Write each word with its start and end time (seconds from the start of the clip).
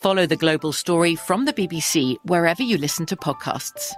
Follow 0.00 0.24
the 0.24 0.36
global 0.36 0.72
story 0.72 1.14
from 1.14 1.44
the 1.44 1.52
BBC 1.52 2.16
wherever 2.24 2.62
you 2.62 2.78
listen 2.78 3.04
to 3.04 3.16
podcasts. 3.16 3.92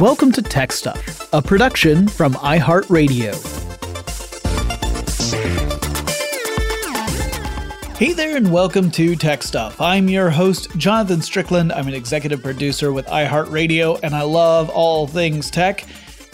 Welcome 0.00 0.32
to 0.32 0.40
Tech 0.40 0.72
Stuff, 0.72 1.28
a 1.34 1.42
production 1.42 2.08
from 2.08 2.32
iHeartRadio. 2.36 3.36
Hey 7.98 8.14
there, 8.14 8.34
and 8.34 8.50
welcome 8.50 8.90
to 8.92 9.14
Tech 9.14 9.42
Stuff. 9.42 9.78
I'm 9.78 10.08
your 10.08 10.30
host, 10.30 10.70
Jonathan 10.78 11.20
Strickland. 11.20 11.72
I'm 11.72 11.86
an 11.86 11.92
executive 11.92 12.42
producer 12.42 12.94
with 12.94 13.04
iHeartRadio, 13.08 14.00
and 14.02 14.14
I 14.14 14.22
love 14.22 14.70
all 14.70 15.06
things 15.06 15.50
tech 15.50 15.84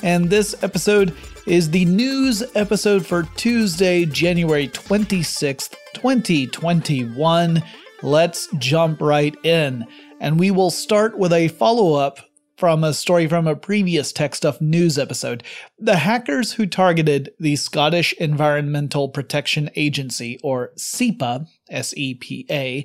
and 0.04 0.28
this 0.28 0.54
episode 0.62 1.16
is 1.46 1.70
the 1.70 1.86
news 1.86 2.42
episode 2.54 3.06
for 3.06 3.22
Tuesday, 3.36 4.04
January 4.04 4.68
26th, 4.68 5.74
2021. 5.94 7.62
Let's 8.02 8.48
jump 8.58 9.00
right 9.00 9.34
in, 9.46 9.86
and 10.20 10.38
we 10.38 10.50
will 10.50 10.70
start 10.70 11.18
with 11.18 11.32
a 11.32 11.48
follow 11.48 11.94
up 11.94 12.18
from 12.58 12.84
a 12.84 12.92
story 12.92 13.26
from 13.26 13.46
a 13.48 13.56
previous 13.56 14.12
Tech 14.12 14.34
Stuff 14.34 14.60
news 14.60 14.98
episode. 14.98 15.42
The 15.78 15.96
hackers 15.96 16.52
who 16.52 16.66
targeted 16.66 17.30
the 17.40 17.56
Scottish 17.56 18.12
Environmental 18.20 19.08
Protection 19.08 19.70
Agency, 19.74 20.38
or 20.42 20.72
SEPA, 20.76 21.46
S 21.70 21.94
E 21.96 22.12
P 22.12 22.46
A, 22.50 22.84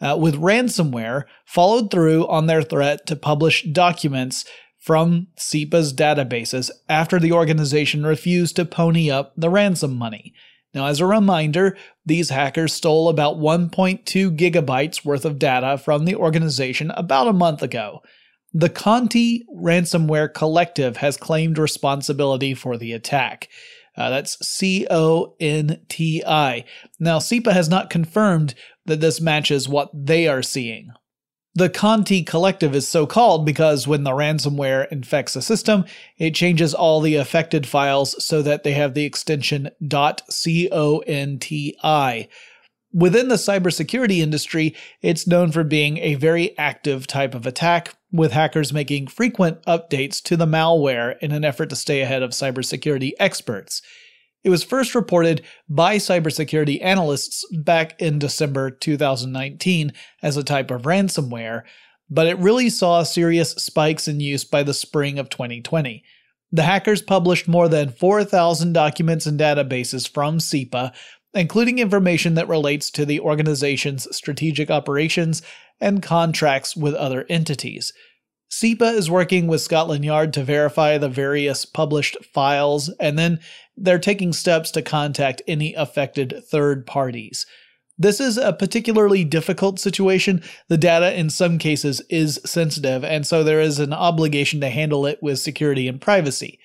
uh, 0.00 0.16
with 0.16 0.36
ransomware 0.36 1.24
followed 1.44 1.90
through 1.90 2.26
on 2.28 2.46
their 2.46 2.62
threat 2.62 3.06
to 3.06 3.16
publish 3.16 3.62
documents 3.64 4.44
from 4.82 5.28
SEPA's 5.36 5.94
databases 5.94 6.68
after 6.88 7.20
the 7.20 7.30
organization 7.30 8.04
refused 8.04 8.56
to 8.56 8.64
pony 8.64 9.08
up 9.08 9.32
the 9.36 9.48
ransom 9.48 9.94
money. 9.94 10.34
Now, 10.74 10.86
as 10.86 10.98
a 10.98 11.06
reminder, 11.06 11.76
these 12.04 12.30
hackers 12.30 12.72
stole 12.72 13.08
about 13.08 13.36
1.2 13.36 14.36
gigabytes 14.36 15.04
worth 15.04 15.24
of 15.24 15.38
data 15.38 15.78
from 15.78 16.04
the 16.04 16.16
organization 16.16 16.90
about 16.96 17.28
a 17.28 17.32
month 17.32 17.62
ago. 17.62 18.00
The 18.52 18.68
Conti 18.68 19.46
Ransomware 19.54 20.34
Collective 20.34 20.96
has 20.96 21.16
claimed 21.16 21.58
responsibility 21.58 22.52
for 22.52 22.76
the 22.76 22.92
attack. 22.92 23.48
Uh, 23.96 24.10
that's 24.10 24.44
C 24.44 24.86
O 24.90 25.36
N 25.38 25.80
T 25.88 26.24
I. 26.26 26.64
Now, 26.98 27.18
SEPA 27.18 27.52
has 27.52 27.68
not 27.68 27.88
confirmed 27.88 28.54
that 28.86 29.00
this 29.00 29.20
matches 29.20 29.68
what 29.68 29.90
they 29.94 30.26
are 30.26 30.42
seeing. 30.42 30.90
The 31.54 31.68
Conti 31.68 32.22
Collective 32.22 32.74
is 32.74 32.88
so 32.88 33.06
called 33.06 33.44
because 33.44 33.86
when 33.86 34.04
the 34.04 34.12
ransomware 34.12 34.90
infects 34.90 35.36
a 35.36 35.42
system, 35.42 35.84
it 36.16 36.34
changes 36.34 36.72
all 36.72 37.02
the 37.02 37.16
affected 37.16 37.66
files 37.66 38.24
so 38.24 38.40
that 38.40 38.62
they 38.62 38.72
have 38.72 38.94
the 38.94 39.04
extension 39.04 39.68
.conti. 39.86 40.68
Within 42.94 43.28
the 43.28 43.36
cybersecurity 43.36 44.18
industry, 44.18 44.74
it's 45.02 45.26
known 45.26 45.52
for 45.52 45.64
being 45.64 45.98
a 45.98 46.14
very 46.14 46.56
active 46.58 47.06
type 47.06 47.34
of 47.34 47.46
attack, 47.46 47.94
with 48.10 48.32
hackers 48.32 48.72
making 48.72 49.06
frequent 49.06 49.62
updates 49.64 50.22
to 50.22 50.36
the 50.36 50.46
malware 50.46 51.18
in 51.20 51.32
an 51.32 51.44
effort 51.44 51.70
to 51.70 51.76
stay 51.76 52.00
ahead 52.00 52.22
of 52.22 52.30
cybersecurity 52.30 53.12
experts. 53.18 53.82
It 54.44 54.50
was 54.50 54.64
first 54.64 54.94
reported 54.94 55.42
by 55.68 55.96
cybersecurity 55.96 56.82
analysts 56.82 57.44
back 57.52 58.00
in 58.00 58.18
December 58.18 58.70
2019 58.70 59.92
as 60.22 60.36
a 60.36 60.42
type 60.42 60.70
of 60.70 60.82
ransomware, 60.82 61.62
but 62.10 62.26
it 62.26 62.38
really 62.38 62.68
saw 62.68 63.02
serious 63.04 63.52
spikes 63.52 64.08
in 64.08 64.20
use 64.20 64.44
by 64.44 64.62
the 64.62 64.74
spring 64.74 65.18
of 65.18 65.28
2020. 65.28 66.02
The 66.50 66.62
hackers 66.64 67.00
published 67.00 67.48
more 67.48 67.68
than 67.68 67.90
4,000 67.90 68.72
documents 68.72 69.26
and 69.26 69.38
databases 69.38 70.08
from 70.08 70.38
SEPA, 70.38 70.92
including 71.34 71.78
information 71.78 72.34
that 72.34 72.48
relates 72.48 72.90
to 72.90 73.06
the 73.06 73.20
organization's 73.20 74.14
strategic 74.14 74.70
operations 74.70 75.40
and 75.80 76.02
contracts 76.02 76.76
with 76.76 76.94
other 76.94 77.24
entities. 77.30 77.92
SEPA 78.52 78.92
is 78.92 79.10
working 79.10 79.46
with 79.46 79.62
Scotland 79.62 80.04
Yard 80.04 80.34
to 80.34 80.44
verify 80.44 80.98
the 80.98 81.08
various 81.08 81.64
published 81.64 82.22
files, 82.22 82.90
and 83.00 83.18
then 83.18 83.40
they're 83.78 83.98
taking 83.98 84.34
steps 84.34 84.70
to 84.72 84.82
contact 84.82 85.40
any 85.48 85.72
affected 85.72 86.42
third 86.50 86.84
parties. 86.86 87.46
This 87.96 88.20
is 88.20 88.36
a 88.36 88.52
particularly 88.52 89.24
difficult 89.24 89.80
situation. 89.80 90.42
The 90.68 90.76
data 90.76 91.18
in 91.18 91.30
some 91.30 91.56
cases 91.56 92.02
is 92.10 92.42
sensitive, 92.44 93.02
and 93.04 93.26
so 93.26 93.42
there 93.42 93.58
is 93.58 93.78
an 93.78 93.94
obligation 93.94 94.60
to 94.60 94.68
handle 94.68 95.06
it 95.06 95.22
with 95.22 95.38
security 95.38 95.88
and 95.88 95.98
privacy. 95.98 96.58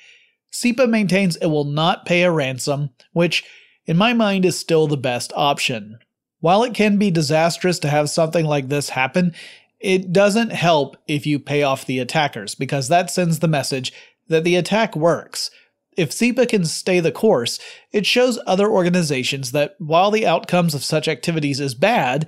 SEPA 0.51 0.89
maintains 0.89 1.37
it 1.37 1.47
will 1.47 1.63
not 1.63 2.05
pay 2.05 2.23
a 2.23 2.31
ransom, 2.31 2.89
which, 3.13 3.45
in 3.85 3.95
my 3.95 4.11
mind, 4.11 4.43
is 4.43 4.59
still 4.59 4.87
the 4.87 4.97
best 4.97 5.31
option. 5.37 5.99
While 6.41 6.63
it 6.63 6.73
can 6.73 6.97
be 6.97 7.11
disastrous 7.11 7.79
to 7.79 7.87
have 7.89 8.09
something 8.09 8.45
like 8.45 8.67
this 8.67 8.89
happen, 8.89 9.33
it 9.79 10.11
doesn't 10.11 10.51
help 10.51 10.97
if 11.07 11.25
you 11.25 11.39
pay 11.39 11.63
off 11.63 11.85
the 11.85 11.99
attackers, 11.99 12.55
because 12.55 12.87
that 12.87 13.09
sends 13.09 13.39
the 13.39 13.47
message 13.47 13.93
that 14.27 14.43
the 14.43 14.55
attack 14.55 14.95
works. 14.95 15.49
If 15.95 16.11
SEPA 16.11 16.47
can 16.47 16.65
stay 16.65 16.99
the 16.99 17.11
course, 17.11 17.59
it 17.91 18.05
shows 18.05 18.39
other 18.45 18.69
organizations 18.69 19.51
that 19.51 19.75
while 19.79 20.11
the 20.11 20.27
outcomes 20.27 20.75
of 20.75 20.83
such 20.83 21.07
activities 21.07 21.59
is 21.59 21.73
bad, 21.73 22.27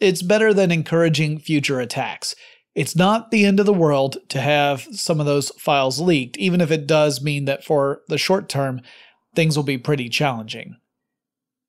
it's 0.00 0.22
better 0.22 0.54
than 0.54 0.70
encouraging 0.70 1.40
future 1.40 1.80
attacks. 1.80 2.34
It's 2.74 2.94
not 2.94 3.32
the 3.32 3.44
end 3.44 3.58
of 3.58 3.66
the 3.66 3.72
world 3.72 4.18
to 4.28 4.40
have 4.40 4.86
some 4.92 5.18
of 5.18 5.26
those 5.26 5.50
files 5.58 6.00
leaked, 6.00 6.36
even 6.36 6.60
if 6.60 6.70
it 6.70 6.86
does 6.86 7.20
mean 7.20 7.44
that 7.46 7.64
for 7.64 8.02
the 8.06 8.18
short 8.18 8.48
term, 8.48 8.80
things 9.34 9.56
will 9.56 9.64
be 9.64 9.78
pretty 9.78 10.08
challenging. 10.08 10.76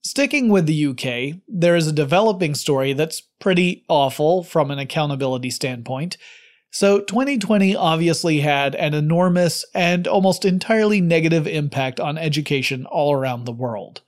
Sticking 0.01 0.47
with 0.49 0.65
the 0.65 0.85
UK, 0.87 1.41
there 1.47 1.75
is 1.75 1.87
a 1.87 1.93
developing 1.93 2.55
story 2.55 2.93
that's 2.93 3.21
pretty 3.39 3.83
awful 3.89 4.43
from 4.43 4.71
an 4.71 4.79
accountability 4.79 5.49
standpoint. 5.49 6.17
So, 6.71 7.01
2020 7.01 7.75
obviously 7.75 8.39
had 8.39 8.75
an 8.75 8.93
enormous 8.93 9.65
and 9.73 10.07
almost 10.07 10.45
entirely 10.45 11.01
negative 11.01 11.47
impact 11.47 11.99
on 11.99 12.17
education 12.17 12.85
all 12.85 13.11
around 13.11 13.43
the 13.43 13.51
world. 13.51 14.01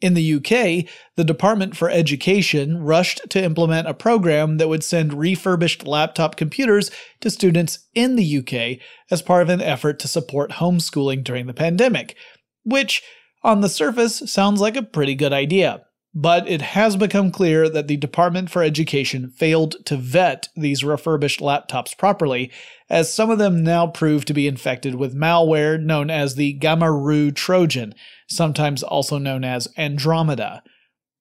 In 0.00 0.14
the 0.14 0.34
UK, 0.34 0.88
the 1.16 1.24
Department 1.24 1.76
for 1.76 1.90
Education 1.90 2.78
rushed 2.78 3.28
to 3.30 3.42
implement 3.42 3.88
a 3.88 3.94
program 3.94 4.58
that 4.58 4.68
would 4.68 4.84
send 4.84 5.14
refurbished 5.14 5.86
laptop 5.86 6.36
computers 6.36 6.90
to 7.20 7.30
students 7.30 7.80
in 7.94 8.16
the 8.16 8.38
UK 8.38 8.78
as 9.10 9.22
part 9.22 9.42
of 9.42 9.48
an 9.48 9.62
effort 9.62 9.98
to 10.00 10.08
support 10.08 10.52
homeschooling 10.52 11.24
during 11.24 11.46
the 11.46 11.54
pandemic, 11.54 12.14
which, 12.62 13.02
on 13.46 13.60
the 13.60 13.68
surface, 13.68 14.22
sounds 14.26 14.60
like 14.60 14.76
a 14.76 14.82
pretty 14.82 15.14
good 15.14 15.32
idea. 15.32 15.84
But 16.12 16.48
it 16.48 16.62
has 16.62 16.96
become 16.96 17.30
clear 17.30 17.68
that 17.68 17.86
the 17.86 17.96
Department 17.96 18.50
for 18.50 18.62
Education 18.62 19.30
failed 19.30 19.76
to 19.84 19.96
vet 19.96 20.48
these 20.56 20.82
refurbished 20.82 21.40
laptops 21.40 21.96
properly, 21.96 22.50
as 22.90 23.12
some 23.12 23.30
of 23.30 23.38
them 23.38 23.62
now 23.62 23.86
prove 23.86 24.24
to 24.24 24.34
be 24.34 24.48
infected 24.48 24.96
with 24.96 25.14
malware 25.14 25.80
known 25.80 26.10
as 26.10 26.34
the 26.34 26.58
Gamarue 26.58 27.34
Trojan 27.34 27.94
sometimes 28.28 28.82
also 28.82 29.18
known 29.18 29.44
as 29.44 29.68
Andromeda. 29.76 30.62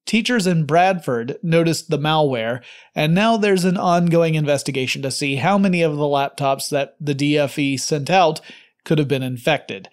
Teachers 0.07 0.48
in 0.48 0.66
Bradford 0.66 1.38
noticed 1.44 1.89
the 1.89 2.00
malware, 2.00 2.63
and 2.95 3.13
now 3.13 3.38
there's 3.38 3.66
an 3.66 3.78
ongoing 3.78 4.36
investigation 4.36 5.01
to 5.04 5.12
see 5.12 5.36
how 5.36 5.57
many 5.57 5.83
of 5.83 5.95
the 5.95 6.04
laptops 6.04 6.69
that 6.69 6.95
the 7.00 7.16
DFE 7.16 7.80
sent 7.80 8.10
out 8.10 8.42
could 8.83 8.98
have 8.98 9.07
been 9.07 9.24
infected. 9.24 9.89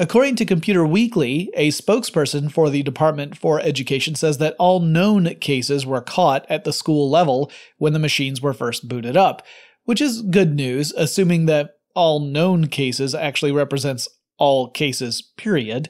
According 0.00 0.36
to 0.36 0.44
Computer 0.44 0.86
Weekly, 0.86 1.50
a 1.54 1.70
spokesperson 1.70 2.52
for 2.52 2.70
the 2.70 2.84
Department 2.84 3.36
for 3.36 3.58
Education 3.58 4.14
says 4.14 4.38
that 4.38 4.54
all 4.56 4.78
known 4.78 5.34
cases 5.40 5.84
were 5.84 6.00
caught 6.00 6.46
at 6.48 6.62
the 6.62 6.72
school 6.72 7.10
level 7.10 7.50
when 7.78 7.94
the 7.94 7.98
machines 7.98 8.40
were 8.40 8.52
first 8.52 8.86
booted 8.86 9.16
up, 9.16 9.44
which 9.86 10.00
is 10.00 10.22
good 10.22 10.54
news, 10.54 10.92
assuming 10.96 11.46
that 11.46 11.78
all 11.96 12.20
known 12.20 12.68
cases 12.68 13.12
actually 13.12 13.50
represents 13.50 14.06
all 14.38 14.70
cases, 14.70 15.20
period. 15.36 15.88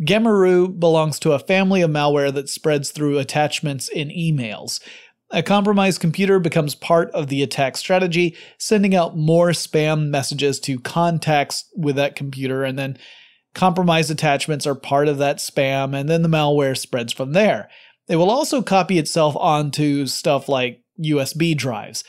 Gamarue 0.00 0.80
belongs 0.80 1.18
to 1.18 1.32
a 1.32 1.38
family 1.38 1.82
of 1.82 1.90
malware 1.90 2.32
that 2.32 2.48
spreads 2.48 2.92
through 2.92 3.18
attachments 3.18 3.88
in 3.88 4.08
emails. 4.08 4.80
A 5.30 5.42
compromised 5.42 6.00
computer 6.00 6.38
becomes 6.38 6.74
part 6.74 7.10
of 7.10 7.28
the 7.28 7.42
attack 7.42 7.76
strategy, 7.76 8.34
sending 8.56 8.94
out 8.94 9.18
more 9.18 9.50
spam 9.50 10.08
messages 10.08 10.58
to 10.60 10.80
contacts 10.80 11.70
with 11.76 11.96
that 11.96 12.16
computer, 12.16 12.64
and 12.64 12.78
then 12.78 12.96
compromised 13.54 14.10
attachments 14.10 14.66
are 14.66 14.74
part 14.74 15.08
of 15.08 15.18
that 15.18 15.38
spam, 15.38 15.98
and 15.98 16.08
then 16.08 16.22
the 16.22 16.28
malware 16.28 16.76
spreads 16.76 17.12
from 17.12 17.32
there. 17.32 17.68
It 18.08 18.16
will 18.16 18.30
also 18.30 18.62
copy 18.62 18.98
itself 18.98 19.34
onto 19.36 20.06
stuff 20.06 20.48
like 20.48 20.82
USB 21.02 21.56
drives. 21.56 22.04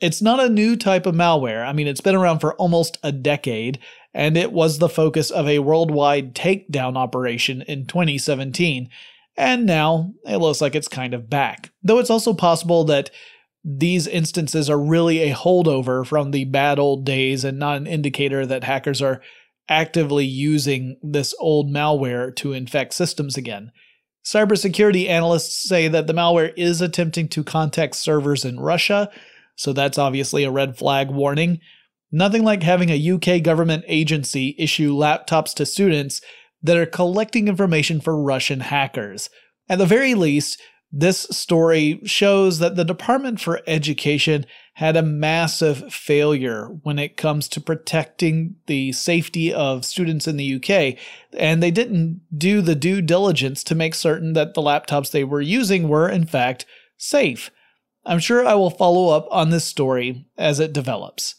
It's 0.00 0.22
not 0.22 0.40
a 0.40 0.48
new 0.48 0.76
type 0.76 1.06
of 1.06 1.14
malware. 1.14 1.66
I 1.66 1.72
mean, 1.72 1.86
it's 1.86 2.00
been 2.00 2.14
around 2.14 2.40
for 2.40 2.54
almost 2.54 2.98
a 3.02 3.12
decade, 3.12 3.78
and 4.14 4.36
it 4.36 4.52
was 4.52 4.78
the 4.78 4.88
focus 4.88 5.30
of 5.30 5.48
a 5.48 5.60
worldwide 5.60 6.34
takedown 6.34 6.96
operation 6.96 7.62
in 7.62 7.86
2017. 7.86 8.88
And 9.36 9.64
now 9.64 10.12
it 10.26 10.36
looks 10.38 10.60
like 10.60 10.74
it's 10.74 10.88
kind 10.88 11.14
of 11.14 11.30
back. 11.30 11.70
Though 11.82 11.98
it's 11.98 12.10
also 12.10 12.34
possible 12.34 12.84
that 12.84 13.10
these 13.64 14.06
instances 14.06 14.68
are 14.68 14.78
really 14.78 15.20
a 15.20 15.34
holdover 15.34 16.04
from 16.04 16.32
the 16.32 16.44
bad 16.44 16.78
old 16.78 17.04
days 17.04 17.44
and 17.44 17.58
not 17.58 17.76
an 17.76 17.86
indicator 17.86 18.44
that 18.44 18.64
hackers 18.64 19.00
are 19.00 19.22
actively 19.68 20.24
using 20.24 20.98
this 21.02 21.34
old 21.38 21.68
malware 21.68 22.34
to 22.36 22.52
infect 22.52 22.94
systems 22.94 23.36
again. 23.36 23.72
Cybersecurity 24.24 25.08
analysts 25.08 25.68
say 25.68 25.88
that 25.88 26.06
the 26.06 26.12
malware 26.12 26.52
is 26.56 26.80
attempting 26.80 27.28
to 27.28 27.42
contact 27.42 27.96
servers 27.96 28.44
in 28.44 28.60
Russia, 28.60 29.10
so 29.56 29.72
that's 29.72 29.98
obviously 29.98 30.44
a 30.44 30.50
red 30.50 30.76
flag 30.76 31.10
warning. 31.10 31.60
Nothing 32.10 32.44
like 32.44 32.62
having 32.62 32.90
a 32.90 33.12
UK 33.12 33.42
government 33.42 33.84
agency 33.88 34.54
issue 34.58 34.94
laptops 34.94 35.54
to 35.54 35.66
students 35.66 36.20
that 36.62 36.76
are 36.76 36.86
collecting 36.86 37.48
information 37.48 38.00
for 38.00 38.22
Russian 38.22 38.60
hackers. 38.60 39.28
At 39.68 39.78
the 39.78 39.86
very 39.86 40.14
least, 40.14 40.60
this 40.92 41.26
story 41.30 42.00
shows 42.04 42.58
that 42.58 42.76
the 42.76 42.84
Department 42.84 43.40
for 43.40 43.60
Education 43.66 44.44
had 44.74 44.96
a 44.96 45.02
massive 45.02 45.92
failure 45.92 46.66
when 46.82 46.98
it 46.98 47.16
comes 47.16 47.46
to 47.46 47.60
protecting 47.60 48.56
the 48.66 48.90
safety 48.92 49.52
of 49.52 49.84
students 49.84 50.26
in 50.26 50.38
the 50.38 50.54
UK, 50.54 50.98
and 51.36 51.62
they 51.62 51.70
didn't 51.70 52.22
do 52.36 52.62
the 52.62 52.74
due 52.74 53.02
diligence 53.02 53.62
to 53.64 53.74
make 53.74 53.94
certain 53.94 54.32
that 54.32 54.54
the 54.54 54.62
laptops 54.62 55.10
they 55.10 55.24
were 55.24 55.42
using 55.42 55.88
were, 55.88 56.08
in 56.08 56.24
fact, 56.24 56.64
safe. 56.96 57.50
I'm 58.04 58.18
sure 58.18 58.46
I 58.46 58.54
will 58.54 58.70
follow 58.70 59.14
up 59.14 59.28
on 59.30 59.50
this 59.50 59.64
story 59.64 60.26
as 60.38 60.58
it 60.58 60.72
develops. 60.72 61.36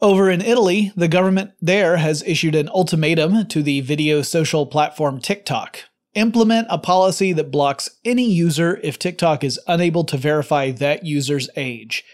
Over 0.00 0.30
in 0.30 0.40
Italy, 0.40 0.92
the 0.96 1.08
government 1.08 1.52
there 1.60 1.96
has 1.96 2.22
issued 2.24 2.54
an 2.54 2.68
ultimatum 2.68 3.46
to 3.46 3.62
the 3.62 3.80
video 3.80 4.22
social 4.22 4.66
platform 4.66 5.20
TikTok. 5.20 5.80
Implement 6.14 6.66
a 6.70 6.78
policy 6.78 7.32
that 7.32 7.50
blocks 7.50 7.88
any 8.04 8.28
user 8.28 8.78
if 8.82 8.98
TikTok 8.98 9.42
is 9.42 9.60
unable 9.66 10.04
to 10.04 10.16
verify 10.16 10.70
that 10.72 11.06
user's 11.06 11.48
age. 11.56 12.04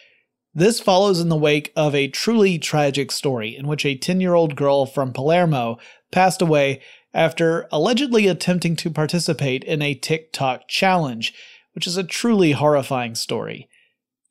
This 0.54 0.80
follows 0.80 1.20
in 1.20 1.28
the 1.28 1.36
wake 1.36 1.72
of 1.76 1.94
a 1.94 2.08
truly 2.08 2.58
tragic 2.58 3.12
story 3.12 3.56
in 3.56 3.66
which 3.68 3.84
a 3.84 3.96
10 3.96 4.20
year 4.20 4.34
old 4.34 4.56
girl 4.56 4.86
from 4.86 5.12
Palermo 5.12 5.78
passed 6.10 6.42
away 6.42 6.80
after 7.14 7.68
allegedly 7.70 8.26
attempting 8.26 8.76
to 8.76 8.90
participate 8.90 9.64
in 9.64 9.82
a 9.82 9.94
TikTok 9.94 10.68
challenge, 10.68 11.34
which 11.74 11.86
is 11.86 11.96
a 11.96 12.04
truly 12.04 12.52
horrifying 12.52 13.14
story. 13.14 13.68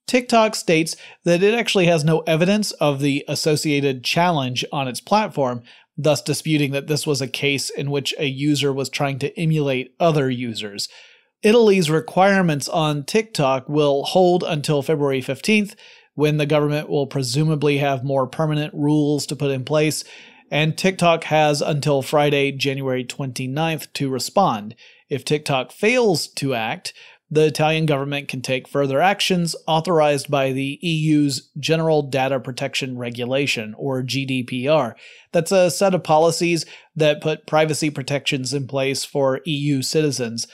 TikTok 0.07 0.55
states 0.55 0.95
that 1.25 1.43
it 1.43 1.53
actually 1.53 1.86
has 1.86 2.03
no 2.03 2.19
evidence 2.21 2.71
of 2.74 3.00
the 3.00 3.25
associated 3.27 4.03
challenge 4.03 4.63
on 4.71 4.88
its 4.88 5.01
platform, 5.01 5.63
thus 5.97 6.21
disputing 6.21 6.71
that 6.71 6.88
this 6.88 7.05
was 7.05 7.21
a 7.21 7.27
case 7.27 7.69
in 7.69 7.91
which 7.91 8.13
a 8.17 8.25
user 8.25 8.71
was 8.71 8.89
trying 8.89 9.19
to 9.19 9.38
emulate 9.39 9.93
other 10.00 10.29
users. 10.29 10.88
Italy's 11.43 11.89
requirements 11.89 12.67
on 12.69 13.03
TikTok 13.03 13.67
will 13.67 14.03
hold 14.03 14.43
until 14.43 14.81
February 14.81 15.21
15th, 15.21 15.75
when 16.17 16.38
the 16.38 16.47
government 16.47 16.89
will 16.89 17.05
presumably 17.05 17.77
have 17.77 18.03
more 18.03 18.25
permanent 18.25 18.74
rules 18.74 19.27
to 19.27 19.36
put 19.36 19.51
in 19.51 19.63
place, 19.63 20.03
and 20.50 20.75
TikTok 20.75 21.25
has 21.25 21.62
until 21.62 22.01
Friday, 22.01 22.51
January 22.51 23.05
29th 23.05 23.93
to 23.93 24.09
respond. 24.09 24.74
If 25.09 25.24
TikTok 25.24 25.71
fails 25.71 26.27
to 26.29 26.55
act, 26.55 26.91
the 27.29 27.45
Italian 27.45 27.86
government 27.86 28.29
can 28.29 28.41
take 28.41 28.67
further 28.67 29.00
actions 29.00 29.55
authorized 29.67 30.31
by 30.31 30.53
the 30.53 30.79
EU's 30.81 31.51
General 31.59 32.01
Data 32.01 32.39
Protection 32.39 32.97
Regulation, 32.97 33.75
or 33.77 34.01
GDPR. 34.01 34.95
That's 35.33 35.51
a 35.51 35.69
set 35.69 35.93
of 35.93 36.03
policies 36.03 36.65
that 36.95 37.21
put 37.21 37.45
privacy 37.45 37.91
protections 37.91 38.55
in 38.55 38.65
place 38.65 39.05
for 39.05 39.41
EU 39.45 39.83
citizens. 39.83 40.47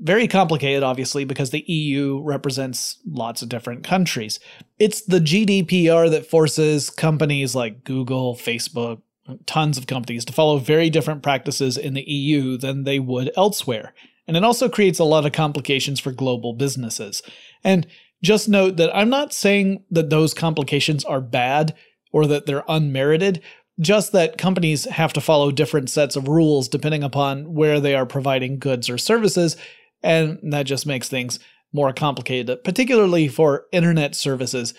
Very 0.00 0.28
complicated, 0.28 0.82
obviously, 0.82 1.24
because 1.24 1.50
the 1.50 1.64
EU 1.66 2.20
represents 2.22 2.98
lots 3.06 3.42
of 3.42 3.48
different 3.48 3.82
countries. 3.82 4.38
It's 4.78 5.02
the 5.02 5.18
GDPR 5.18 6.10
that 6.10 6.26
forces 6.26 6.88
companies 6.88 7.54
like 7.54 7.84
Google, 7.84 8.36
Facebook, 8.36 9.02
tons 9.46 9.76
of 9.76 9.86
companies 9.86 10.24
to 10.24 10.32
follow 10.32 10.58
very 10.58 10.88
different 10.88 11.22
practices 11.22 11.76
in 11.76 11.94
the 11.94 12.08
EU 12.08 12.56
than 12.56 12.84
they 12.84 12.98
would 12.98 13.30
elsewhere 13.36 13.92
and 14.28 14.36
it 14.36 14.44
also 14.44 14.68
creates 14.68 14.98
a 14.98 15.04
lot 15.04 15.24
of 15.24 15.32
complications 15.32 15.98
for 15.98 16.12
global 16.12 16.52
businesses. 16.52 17.22
And 17.64 17.86
just 18.22 18.48
note 18.48 18.76
that 18.76 18.94
I'm 18.94 19.08
not 19.08 19.32
saying 19.32 19.84
that 19.90 20.10
those 20.10 20.34
complications 20.34 21.04
are 21.04 21.22
bad 21.22 21.74
or 22.12 22.26
that 22.26 22.44
they're 22.44 22.64
unmerited, 22.68 23.42
just 23.80 24.12
that 24.12 24.36
companies 24.36 24.84
have 24.84 25.14
to 25.14 25.20
follow 25.20 25.50
different 25.50 25.88
sets 25.88 26.14
of 26.14 26.28
rules 26.28 26.68
depending 26.68 27.02
upon 27.02 27.54
where 27.54 27.80
they 27.80 27.94
are 27.94 28.04
providing 28.04 28.58
goods 28.58 28.90
or 28.90 28.98
services, 28.98 29.56
and 30.02 30.38
that 30.42 30.64
just 30.64 30.86
makes 30.86 31.08
things 31.08 31.38
more 31.72 31.92
complicated, 31.92 32.64
particularly 32.64 33.28
for 33.28 33.66
internet 33.72 34.14
services. 34.14 34.74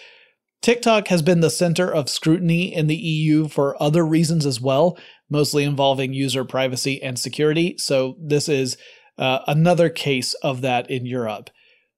TikTok 0.62 1.08
has 1.08 1.22
been 1.22 1.40
the 1.40 1.50
center 1.50 1.94
of 1.94 2.10
scrutiny 2.10 2.74
in 2.74 2.88
the 2.88 2.96
EU 2.96 3.48
for 3.48 3.82
other 3.82 4.06
reasons 4.06 4.46
as 4.46 4.60
well, 4.60 4.98
mostly 5.30 5.64
involving 5.64 6.14
user 6.14 6.44
privacy 6.44 7.02
and 7.02 7.18
security. 7.18 7.76
So, 7.78 8.18
this 8.20 8.50
is 8.50 8.78
uh, 9.18 9.40
another 9.48 9.90
case 9.90 10.34
of 10.36 10.62
that 10.62 10.90
in 10.90 11.06
Europe. 11.06 11.50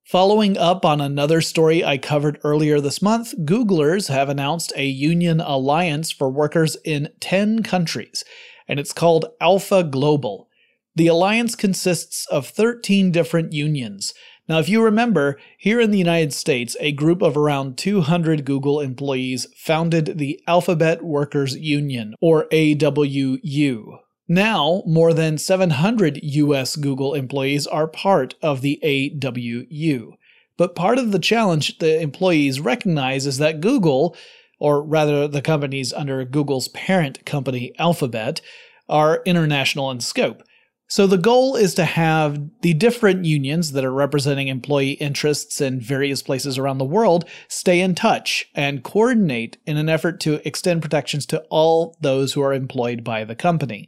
Following 0.03 0.57
up 0.57 0.83
on 0.83 0.99
another 0.99 1.39
story 1.39 1.85
I 1.85 1.97
covered 1.97 2.39
earlier 2.43 2.81
this 2.81 3.01
month, 3.01 3.33
Googlers 3.45 4.09
have 4.09 4.29
announced 4.29 4.73
a 4.75 4.85
union 4.85 5.39
alliance 5.39 6.11
for 6.11 6.29
workers 6.29 6.75
in 6.83 7.09
10 7.21 7.63
countries, 7.63 8.25
and 8.67 8.79
it's 8.79 8.93
called 8.93 9.25
Alpha 9.39 9.83
Global. 9.83 10.49
The 10.95 11.07
alliance 11.07 11.55
consists 11.55 12.25
of 12.27 12.47
13 12.47 13.11
different 13.11 13.53
unions. 13.53 14.13
Now, 14.49 14.59
if 14.59 14.67
you 14.67 14.83
remember, 14.83 15.39
here 15.57 15.79
in 15.79 15.91
the 15.91 15.97
United 15.97 16.33
States, 16.33 16.75
a 16.81 16.91
group 16.91 17.21
of 17.21 17.37
around 17.37 17.77
200 17.77 18.43
Google 18.43 18.81
employees 18.81 19.47
founded 19.55 20.17
the 20.17 20.41
Alphabet 20.47 21.03
Workers 21.03 21.55
Union, 21.55 22.15
or 22.19 22.47
AWU. 22.51 23.99
Now, 24.27 24.83
more 24.85 25.13
than 25.13 25.37
700 25.37 26.19
US 26.21 26.75
Google 26.75 27.13
employees 27.13 27.67
are 27.67 27.87
part 27.87 28.35
of 28.41 28.61
the 28.61 28.79
AWU. 28.83 30.13
But 30.57 30.75
part 30.75 30.97
of 30.97 31.11
the 31.11 31.19
challenge 31.19 31.77
the 31.77 32.01
employees 32.01 32.59
recognize 32.59 33.25
is 33.25 33.37
that 33.37 33.61
Google, 33.61 34.15
or 34.59 34.83
rather 34.83 35.27
the 35.27 35.41
companies 35.41 35.93
under 35.93 36.23
Google's 36.25 36.67
parent 36.69 37.25
company 37.25 37.73
Alphabet, 37.79 38.41
are 38.89 39.21
international 39.25 39.89
in 39.91 40.01
scope. 40.01 40.43
So 40.91 41.07
the 41.07 41.17
goal 41.17 41.55
is 41.55 41.73
to 41.75 41.85
have 41.85 42.49
the 42.63 42.73
different 42.73 43.23
unions 43.23 43.71
that 43.71 43.85
are 43.85 43.93
representing 43.93 44.49
employee 44.49 44.91
interests 44.91 45.61
in 45.61 45.79
various 45.79 46.21
places 46.21 46.57
around 46.57 46.79
the 46.79 46.83
world 46.83 47.23
stay 47.47 47.79
in 47.79 47.95
touch 47.95 48.49
and 48.55 48.83
coordinate 48.83 49.57
in 49.65 49.77
an 49.77 49.87
effort 49.87 50.19
to 50.19 50.45
extend 50.45 50.81
protections 50.81 51.25
to 51.27 51.45
all 51.49 51.95
those 52.01 52.33
who 52.33 52.41
are 52.41 52.53
employed 52.53 53.05
by 53.05 53.23
the 53.23 53.35
company. 53.35 53.87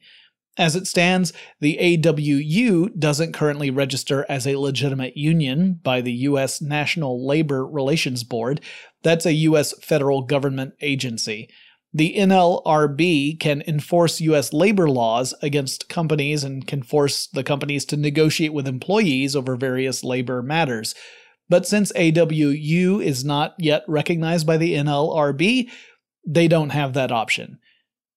As 0.57 0.77
it 0.77 0.87
stands, 0.87 1.33
the 1.59 1.77
AWU 1.81 2.97
doesn't 2.97 3.33
currently 3.33 3.69
register 3.69 4.25
as 4.29 4.47
a 4.47 4.55
legitimate 4.55 5.17
union 5.17 5.81
by 5.83 5.99
the 5.99 6.13
U.S. 6.13 6.61
National 6.61 7.27
Labor 7.27 7.67
Relations 7.67 8.23
Board. 8.23 8.61
That's 9.01 9.25
a 9.25 9.33
U.S. 9.33 9.73
federal 9.81 10.21
government 10.21 10.75
agency. 10.79 11.49
The 11.95 12.15
NLRB 12.17 13.39
can 13.39 13.63
enforce 13.67 14.19
U.S. 14.21 14.51
labor 14.51 14.89
laws 14.89 15.33
against 15.43 15.89
companies 15.89 16.43
and 16.43 16.65
can 16.65 16.81
force 16.81 17.27
the 17.27 17.43
companies 17.43 17.85
to 17.85 17.97
negotiate 17.97 18.53
with 18.53 18.67
employees 18.67 19.35
over 19.35 19.55
various 19.55 20.03
labor 20.03 20.41
matters. 20.41 20.95
But 21.49 21.67
since 21.67 21.91
AWU 21.91 23.03
is 23.03 23.23
not 23.23 23.53
yet 23.59 23.83
recognized 23.87 24.47
by 24.47 24.57
the 24.57 24.73
NLRB, 24.73 25.69
they 26.25 26.47
don't 26.47 26.69
have 26.71 26.93
that 26.93 27.11
option. 27.11 27.59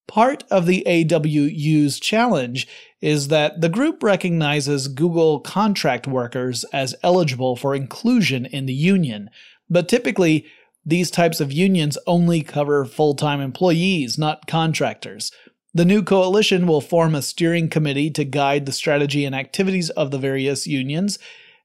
Part 0.08 0.44
of 0.50 0.66
the 0.66 0.84
AWU's 0.86 2.00
challenge 2.00 2.68
is 3.02 3.28
that 3.28 3.60
the 3.60 3.68
group 3.68 4.02
recognizes 4.02 4.88
Google 4.88 5.40
contract 5.40 6.06
workers 6.06 6.64
as 6.72 6.94
eligible 7.02 7.56
for 7.56 7.74
inclusion 7.74 8.46
in 8.46 8.66
the 8.66 8.72
union, 8.72 9.28
but 9.68 9.88
typically, 9.88 10.46
these 10.86 11.10
types 11.10 11.40
of 11.40 11.52
unions 11.52 11.98
only 12.06 12.42
cover 12.42 12.84
full 12.84 13.14
time 13.14 13.40
employees, 13.40 14.16
not 14.16 14.46
contractors. 14.46 15.32
The 15.74 15.84
new 15.84 16.02
coalition 16.02 16.66
will 16.66 16.80
form 16.80 17.14
a 17.14 17.20
steering 17.20 17.68
committee 17.68 18.10
to 18.12 18.24
guide 18.24 18.64
the 18.64 18.72
strategy 18.72 19.26
and 19.26 19.34
activities 19.34 19.90
of 19.90 20.10
the 20.10 20.18
various 20.18 20.66
unions 20.66 21.18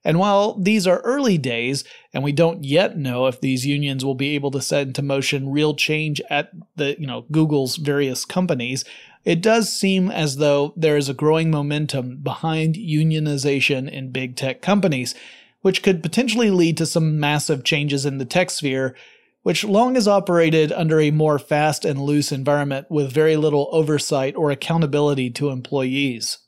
and 0.04 0.18
while 0.18 0.56
these 0.56 0.88
are 0.88 1.00
early 1.02 1.38
days, 1.38 1.84
and 2.14 2.24
we 2.24 2.32
don't 2.32 2.64
yet 2.64 2.98
know 2.98 3.28
if 3.28 3.40
these 3.40 3.68
unions 3.68 4.04
will 4.04 4.16
be 4.16 4.34
able 4.36 4.52
to 4.52 4.62
set 4.62 4.88
into 4.88 5.02
motion 5.02 5.52
real 5.52 5.76
change 5.76 6.22
at 6.30 6.52
the, 6.76 7.00
you 7.00 7.06
know, 7.06 7.26
Google's 7.32 7.76
various 7.76 8.26
companies, 8.26 8.84
it 9.24 9.42
does 9.42 9.72
seem 9.72 10.10
as 10.10 10.38
though 10.38 10.74
there 10.76 10.98
is 10.98 11.08
a 11.08 11.14
growing 11.14 11.52
momentum 11.52 12.18
behind 12.18 12.76
unionization 12.76 13.90
in 13.90 14.12
big 14.12 14.36
tech 14.36 14.62
companies, 14.64 15.14
which 15.62 15.84
could 15.84 16.04
potentially 16.04 16.50
lead 16.50 16.78
to 16.78 16.86
some 16.86 17.20
massive 17.20 17.64
changes 17.64 18.06
in 18.06 18.18
the 18.18 18.26
tech 18.26 18.50
sphere, 18.50 18.96
which 19.44 19.64
long 19.64 19.96
has 19.96 20.08
operated 20.08 20.72
under 20.72 21.00
a 21.00 21.12
more 21.12 21.40
fast 21.40 21.86
and 21.86 22.00
loose 22.00 22.32
environment 22.32 22.88
with 22.90 23.12
very 23.12 23.36
little 23.36 23.70
oversight 23.72 24.36
or 24.36 24.52
accountability 24.52 25.30
to 25.30 25.50
employees. 25.50 26.40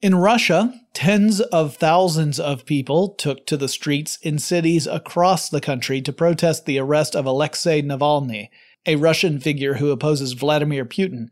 In 0.00 0.14
Russia, 0.14 0.80
tens 0.94 1.40
of 1.40 1.76
thousands 1.76 2.38
of 2.38 2.64
people 2.64 3.08
took 3.14 3.46
to 3.46 3.56
the 3.56 3.66
streets 3.66 4.16
in 4.22 4.38
cities 4.38 4.86
across 4.86 5.48
the 5.48 5.60
country 5.60 6.00
to 6.02 6.12
protest 6.12 6.66
the 6.66 6.78
arrest 6.78 7.16
of 7.16 7.26
Alexei 7.26 7.82
Navalny, 7.82 8.48
a 8.86 8.94
Russian 8.94 9.40
figure 9.40 9.74
who 9.74 9.90
opposes 9.90 10.34
Vladimir 10.34 10.84
Putin. 10.84 11.30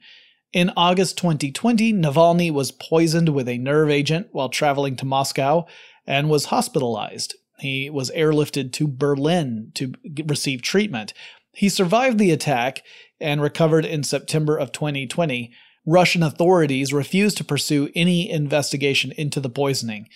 In 0.52 0.72
August 0.76 1.16
2020, 1.18 1.92
Navalny 1.92 2.52
was 2.52 2.72
poisoned 2.72 3.28
with 3.28 3.48
a 3.48 3.58
nerve 3.58 3.90
agent 3.90 4.28
while 4.32 4.48
traveling 4.48 4.96
to 4.96 5.04
Moscow 5.04 5.66
and 6.06 6.28
was 6.28 6.46
hospitalized. 6.46 7.34
He 7.58 7.90
was 7.90 8.10
airlifted 8.10 8.72
to 8.74 8.86
Berlin 8.86 9.72
to 9.74 9.92
receive 10.26 10.62
treatment. 10.62 11.12
He 11.52 11.68
survived 11.68 12.18
the 12.18 12.30
attack 12.30 12.82
and 13.20 13.40
recovered 13.40 13.86
in 13.86 14.02
September 14.02 14.56
of 14.56 14.72
2020 14.72 15.52
Russian 15.86 16.24
authorities 16.24 16.92
refused 16.92 17.36
to 17.36 17.44
pursue 17.44 17.90
any 17.94 18.28
investigation 18.28 19.12
into 19.12 19.40
the 19.40 19.48
poisoning. 19.48 20.08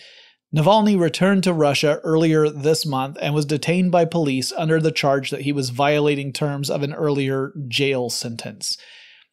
Navalny 0.54 0.98
returned 0.98 1.44
to 1.44 1.52
Russia 1.52 2.00
earlier 2.02 2.50
this 2.50 2.84
month 2.84 3.16
and 3.22 3.34
was 3.34 3.46
detained 3.46 3.92
by 3.92 4.04
police 4.04 4.52
under 4.52 4.80
the 4.80 4.90
charge 4.90 5.30
that 5.30 5.42
he 5.42 5.52
was 5.52 5.70
violating 5.70 6.32
terms 6.32 6.68
of 6.68 6.82
an 6.82 6.92
earlier 6.92 7.52
jail 7.68 8.10
sentence. 8.10 8.76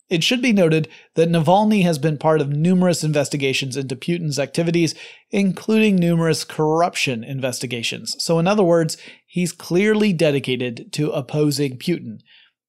It 0.10 0.24
should 0.24 0.42
be 0.42 0.54
noted 0.54 0.88
that 1.16 1.30
Navalny 1.30 1.84
has 1.84 1.98
been 1.98 2.18
part 2.18 2.40
of 2.40 2.50
numerous 2.50 3.04
investigations 3.04 3.76
into 3.76 3.96
Putin's 3.96 4.40
activities, 4.40 4.96
including 5.32 5.98
numerous 5.98 6.46
corruption 6.46 7.24
investigations. 7.24 8.16
So, 8.20 8.40
in 8.40 8.48
other 8.48 8.64
words, 8.64 8.98
he's 9.26 9.52
clearly 9.52 10.14
dedicated 10.14 10.94
to 10.94 11.12
opposing 11.12 11.78
Putin. 11.78 12.20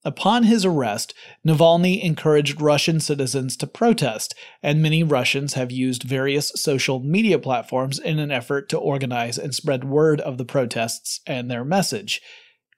Upon 0.04 0.44
his 0.44 0.64
arrest, 0.64 1.12
Navalny 1.46 2.02
encouraged 2.02 2.60
Russian 2.60 2.98
citizens 2.98 3.56
to 3.58 3.66
protest, 3.66 4.34
and 4.62 4.82
many 4.82 5.02
Russians 5.02 5.54
have 5.54 5.70
used 5.70 6.04
various 6.04 6.50
social 6.56 7.00
media 7.00 7.38
platforms 7.38 7.98
in 7.98 8.18
an 8.18 8.30
effort 8.30 8.68
to 8.70 8.78
organize 8.78 9.38
and 9.38 9.54
spread 9.54 9.84
word 9.84 10.20
of 10.20 10.38
the 10.38 10.44
protests 10.44 11.20
and 11.26 11.50
their 11.50 11.64
message. 11.64 12.20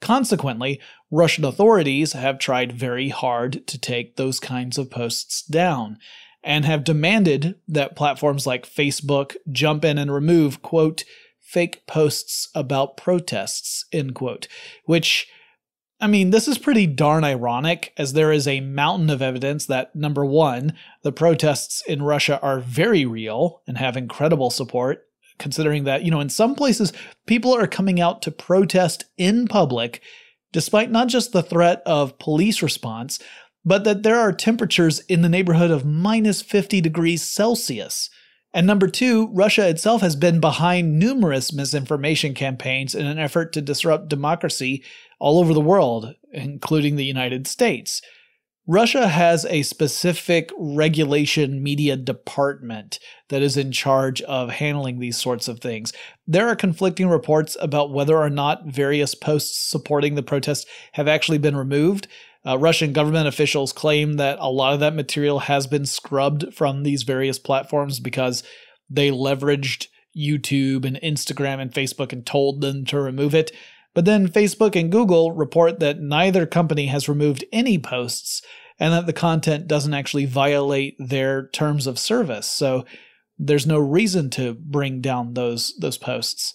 Consequently, 0.01 0.81
Russian 1.11 1.45
authorities 1.45 2.15
have 2.15 2.39
tried 2.39 2.73
very 2.73 3.11
hard 3.11 3.67
to 3.67 3.79
take 3.79 4.17
those 4.17 4.41
kinds 4.41 4.79
of 4.79 4.91
posts 4.91 5.43
down 5.43 5.99
and 6.43 6.65
have 6.65 6.85
demanded 6.85 7.57
that 7.69 7.97
platforms 7.97 8.47
like 8.47 8.67
Facebook 8.67 9.37
jump 9.51 9.85
in 9.85 9.99
and 9.99 10.13
remove, 10.13 10.63
quote, 10.63 11.05
fake 11.41 11.87
posts 11.87 12.49
about 12.55 12.97
protests, 12.97 13.85
end 13.93 14.15
quote, 14.15 14.49
which 14.85 15.27
I 16.03 16.07
mean, 16.07 16.31
this 16.31 16.49
is 16.49 16.57
pretty 16.57 16.87
darn 16.87 17.25
ironic, 17.25 17.93
as 17.99 18.15
there 18.15 18.33
is 18.33 18.49
a 18.49 18.61
mountain 18.61 19.11
of 19.11 19.21
evidence 19.21 19.67
that 19.67 19.95
number 19.95 20.25
one, 20.25 20.73
the 21.03 21.13
protests 21.13 21.83
in 21.87 22.03
Russia 22.03 22.41
are 22.41 22.61
very 22.61 23.05
real 23.05 23.61
and 23.67 23.77
have 23.77 23.99
incredible 23.99 24.49
support, 24.49 25.07
considering 25.41 25.83
that, 25.85 26.05
you 26.05 26.11
know, 26.13 26.21
in 26.21 26.29
some 26.29 26.55
places, 26.55 26.93
people 27.27 27.53
are 27.53 27.67
coming 27.67 28.01
out 28.01 28.23
to 28.23 28.31
protest 28.31 29.07
in 29.19 29.49
public, 29.49 30.01
despite 30.53 30.93
not 30.93 31.09
just 31.09 31.33
the 31.33 31.43
threat 31.43 31.83
of 31.85 32.19
police 32.21 32.63
response, 32.63 33.19
but 33.65 33.83
that 33.85 34.05
there 34.05 34.19
are 34.19 34.33
temperatures 34.33 35.01
in 35.01 35.23
the 35.23 35.29
neighborhood 35.29 35.73
of 35.73 35.85
minus 35.85 36.43
50 36.43 36.81
degrees 36.81 37.23
Celsius. 37.23 38.09
And 38.53 38.67
number 38.67 38.89
two, 38.89 39.29
Russia 39.33 39.69
itself 39.69 40.01
has 40.03 40.17
been 40.17 40.41
behind 40.41 40.99
numerous 40.99 41.53
misinformation 41.53 42.35
campaigns 42.35 42.95
in 42.95 43.07
an 43.07 43.19
effort 43.19 43.53
to 43.53 43.61
disrupt 43.61 44.09
democracy 44.09 44.83
all 45.19 45.39
over 45.39 45.55
the 45.55 45.61
world, 45.61 46.15
including 46.33 46.97
the 46.97 47.05
United 47.05 47.47
States. 47.47 48.03
Russia 48.67 49.09
has 49.09 49.45
a 49.47 49.63
specific 49.63 50.51
regulation 50.57 51.63
media 51.63 51.97
department 51.97 52.99
that 53.29 53.43
is 53.43 53.57
in 53.57 53.73
charge 53.73 54.21
of 54.23 54.51
handling 54.51 54.99
these 54.99 55.17
sorts 55.17 55.49
of 55.49 55.61
things. 55.61 55.93
There 56.27 56.47
are 56.47 56.55
conflicting 56.55 57.09
reports 57.09 57.57
about 57.61 57.91
whether 57.91 58.17
or 58.17 58.31
not 58.31 58.67
various 58.67 59.15
posts 59.15 59.59
supporting 59.59 60.15
the 60.15 60.23
protests 60.23 60.67
have 60.93 61.09
actually 61.09 61.39
been 61.39 61.57
removed. 61.57 62.07
Uh, 62.47 62.59
Russian 62.59 62.93
government 62.93 63.27
officials 63.27 63.73
claim 63.73 64.15
that 64.15 64.39
a 64.41 64.51
lot 64.51 64.75
of 64.75 64.81
that 64.81 64.95
material 64.95 65.41
has 65.41 65.67
been 65.67 65.87
scrubbed 65.87 66.55
from 66.55 66.83
these 66.83 67.03
various 67.03 67.39
platforms 67.39 67.99
because 67.99 68.43
they 68.89 69.11
leveraged 69.11 69.89
YouTube 70.17 70.85
and 70.85 70.97
Instagram 71.03 71.61
and 71.61 71.73
Facebook 71.73 72.13
and 72.13 72.27
told 72.27 72.61
them 72.61 72.85
to 72.87 73.01
remove 73.01 73.35
it. 73.35 73.53
But 74.01 74.07
then 74.07 74.29
Facebook 74.29 74.81
and 74.81 74.91
Google 74.91 75.33
report 75.33 75.79
that 75.81 76.01
neither 76.01 76.47
company 76.47 76.87
has 76.87 77.07
removed 77.07 77.45
any 77.53 77.79
posts 77.79 78.41
and 78.79 78.95
that 78.95 79.05
the 79.05 79.13
content 79.13 79.69
doesn't 79.69 79.93
actually 79.93 80.25
violate 80.25 80.97
their 80.99 81.49
terms 81.49 81.87
of 81.87 81.99
service. 81.99 82.47
So 82.47 82.87
there's 83.39 83.67
no 83.67 83.79
reason 83.79 84.31
to 84.31 84.55
bring 84.55 85.03
down 85.03 85.35
those 85.35 85.75
those 85.81 85.99
posts. 85.99 86.55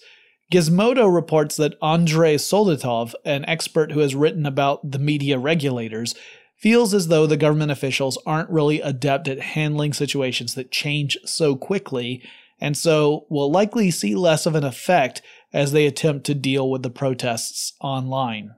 Gizmodo 0.52 1.06
reports 1.06 1.54
that 1.54 1.76
Andrei 1.80 2.34
Soldatov, 2.34 3.14
an 3.24 3.44
expert 3.44 3.92
who 3.92 4.00
has 4.00 4.16
written 4.16 4.44
about 4.44 4.90
the 4.90 4.98
media 4.98 5.38
regulators, 5.38 6.16
feels 6.56 6.92
as 6.92 7.06
though 7.06 7.28
the 7.28 7.36
government 7.36 7.70
officials 7.70 8.18
aren't 8.26 8.50
really 8.50 8.80
adept 8.80 9.28
at 9.28 9.38
handling 9.38 9.92
situations 9.92 10.56
that 10.56 10.72
change 10.72 11.16
so 11.24 11.54
quickly, 11.54 12.24
and 12.60 12.76
so 12.76 13.24
will 13.30 13.52
likely 13.52 13.92
see 13.92 14.16
less 14.16 14.46
of 14.46 14.56
an 14.56 14.64
effect 14.64 15.22
as 15.52 15.72
they 15.72 15.86
attempt 15.86 16.26
to 16.26 16.34
deal 16.34 16.70
with 16.70 16.82
the 16.82 16.90
protests 16.90 17.72
online. 17.80 18.54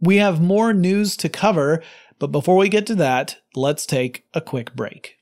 We 0.00 0.16
have 0.16 0.40
more 0.40 0.72
news 0.72 1.16
to 1.18 1.28
cover, 1.28 1.82
but 2.18 2.28
before 2.28 2.56
we 2.56 2.68
get 2.68 2.86
to 2.86 2.94
that, 2.96 3.36
let's 3.54 3.84
take 3.84 4.24
a 4.32 4.40
quick 4.40 4.74
break. 4.74 5.16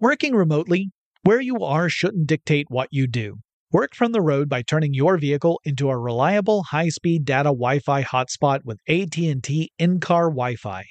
Working 0.00 0.34
remotely, 0.34 0.90
where 1.22 1.40
you 1.40 1.58
are 1.58 1.88
shouldn't 1.88 2.26
dictate 2.26 2.66
what 2.68 2.88
you 2.90 3.06
do. 3.06 3.36
Work 3.70 3.94
from 3.94 4.10
the 4.10 4.20
road 4.20 4.48
by 4.48 4.62
turning 4.62 4.92
your 4.92 5.16
vehicle 5.16 5.60
into 5.64 5.88
a 5.88 5.96
reliable 5.96 6.64
high-speed 6.64 7.24
data 7.24 7.50
Wi-Fi 7.50 8.02
hotspot 8.02 8.64
with 8.64 8.80
AT&T 8.88 9.70
in-car 9.78 10.24
Wi-Fi. 10.24 10.84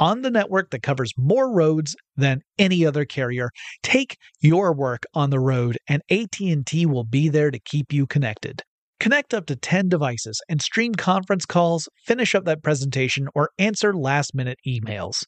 On 0.00 0.22
the 0.22 0.30
network 0.30 0.70
that 0.70 0.82
covers 0.82 1.12
more 1.18 1.52
roads 1.52 1.94
than 2.16 2.40
any 2.58 2.86
other 2.86 3.04
carrier, 3.04 3.50
take 3.82 4.16
your 4.40 4.72
work 4.72 5.02
on 5.12 5.28
the 5.28 5.38
road 5.38 5.76
and 5.88 6.00
AT&T 6.10 6.86
will 6.86 7.04
be 7.04 7.28
there 7.28 7.50
to 7.50 7.58
keep 7.58 7.92
you 7.92 8.06
connected. 8.06 8.62
Connect 8.98 9.34
up 9.34 9.44
to 9.46 9.56
10 9.56 9.90
devices 9.90 10.40
and 10.48 10.62
stream 10.62 10.94
conference 10.94 11.44
calls, 11.44 11.86
finish 12.06 12.34
up 12.34 12.46
that 12.46 12.62
presentation, 12.62 13.28
or 13.34 13.50
answer 13.58 13.94
last-minute 13.94 14.58
emails. 14.66 15.24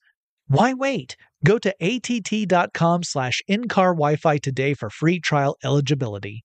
Why 0.47 0.73
wait? 0.73 1.17
Go 1.45 1.59
to 1.59 1.75
att.com 1.79 3.03
slash 3.03 3.43
in-car 3.47 3.93
Wi-Fi 3.93 4.39
today 4.39 4.73
for 4.73 4.89
free 4.89 5.21
trial 5.21 5.57
eligibility. 5.63 6.45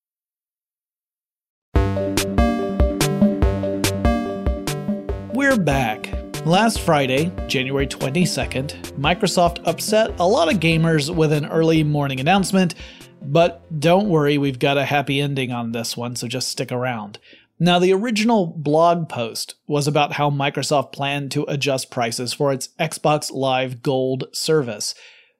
We're 5.41 5.57
back. 5.57 6.07
Last 6.45 6.81
Friday, 6.81 7.31
January 7.47 7.87
22nd, 7.87 8.91
Microsoft 8.91 9.67
upset 9.67 10.19
a 10.19 10.27
lot 10.27 10.53
of 10.53 10.59
gamers 10.59 11.13
with 11.13 11.33
an 11.33 11.47
early 11.47 11.83
morning 11.83 12.19
announcement, 12.19 12.75
but 13.23 13.63
don't 13.79 14.07
worry, 14.07 14.37
we've 14.37 14.59
got 14.59 14.77
a 14.77 14.85
happy 14.85 15.19
ending 15.19 15.51
on 15.51 15.71
this 15.71 15.97
one, 15.97 16.15
so 16.15 16.27
just 16.27 16.49
stick 16.49 16.71
around. 16.71 17.17
Now, 17.59 17.79
the 17.79 17.91
original 17.91 18.53
blog 18.55 19.09
post 19.09 19.55
was 19.65 19.87
about 19.87 20.13
how 20.13 20.29
Microsoft 20.29 20.93
planned 20.93 21.31
to 21.31 21.45
adjust 21.45 21.89
prices 21.89 22.33
for 22.33 22.53
its 22.53 22.69
Xbox 22.79 23.31
Live 23.31 23.81
Gold 23.81 24.25
service. 24.33 24.93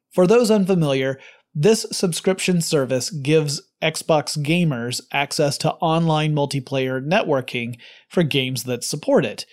For 0.09 0.25
those 0.25 0.49
unfamiliar, 0.49 1.19
this 1.53 1.85
subscription 1.91 2.61
service 2.61 3.11
gives 3.11 3.61
Xbox 3.83 4.35
gamers 4.35 4.99
access 5.13 5.59
to 5.59 5.73
online 5.73 6.33
multiplayer 6.33 7.05
networking 7.05 7.77
for 8.09 8.23
games 8.23 8.63
that 8.63 8.83
support 8.83 9.25
it. 9.25 9.45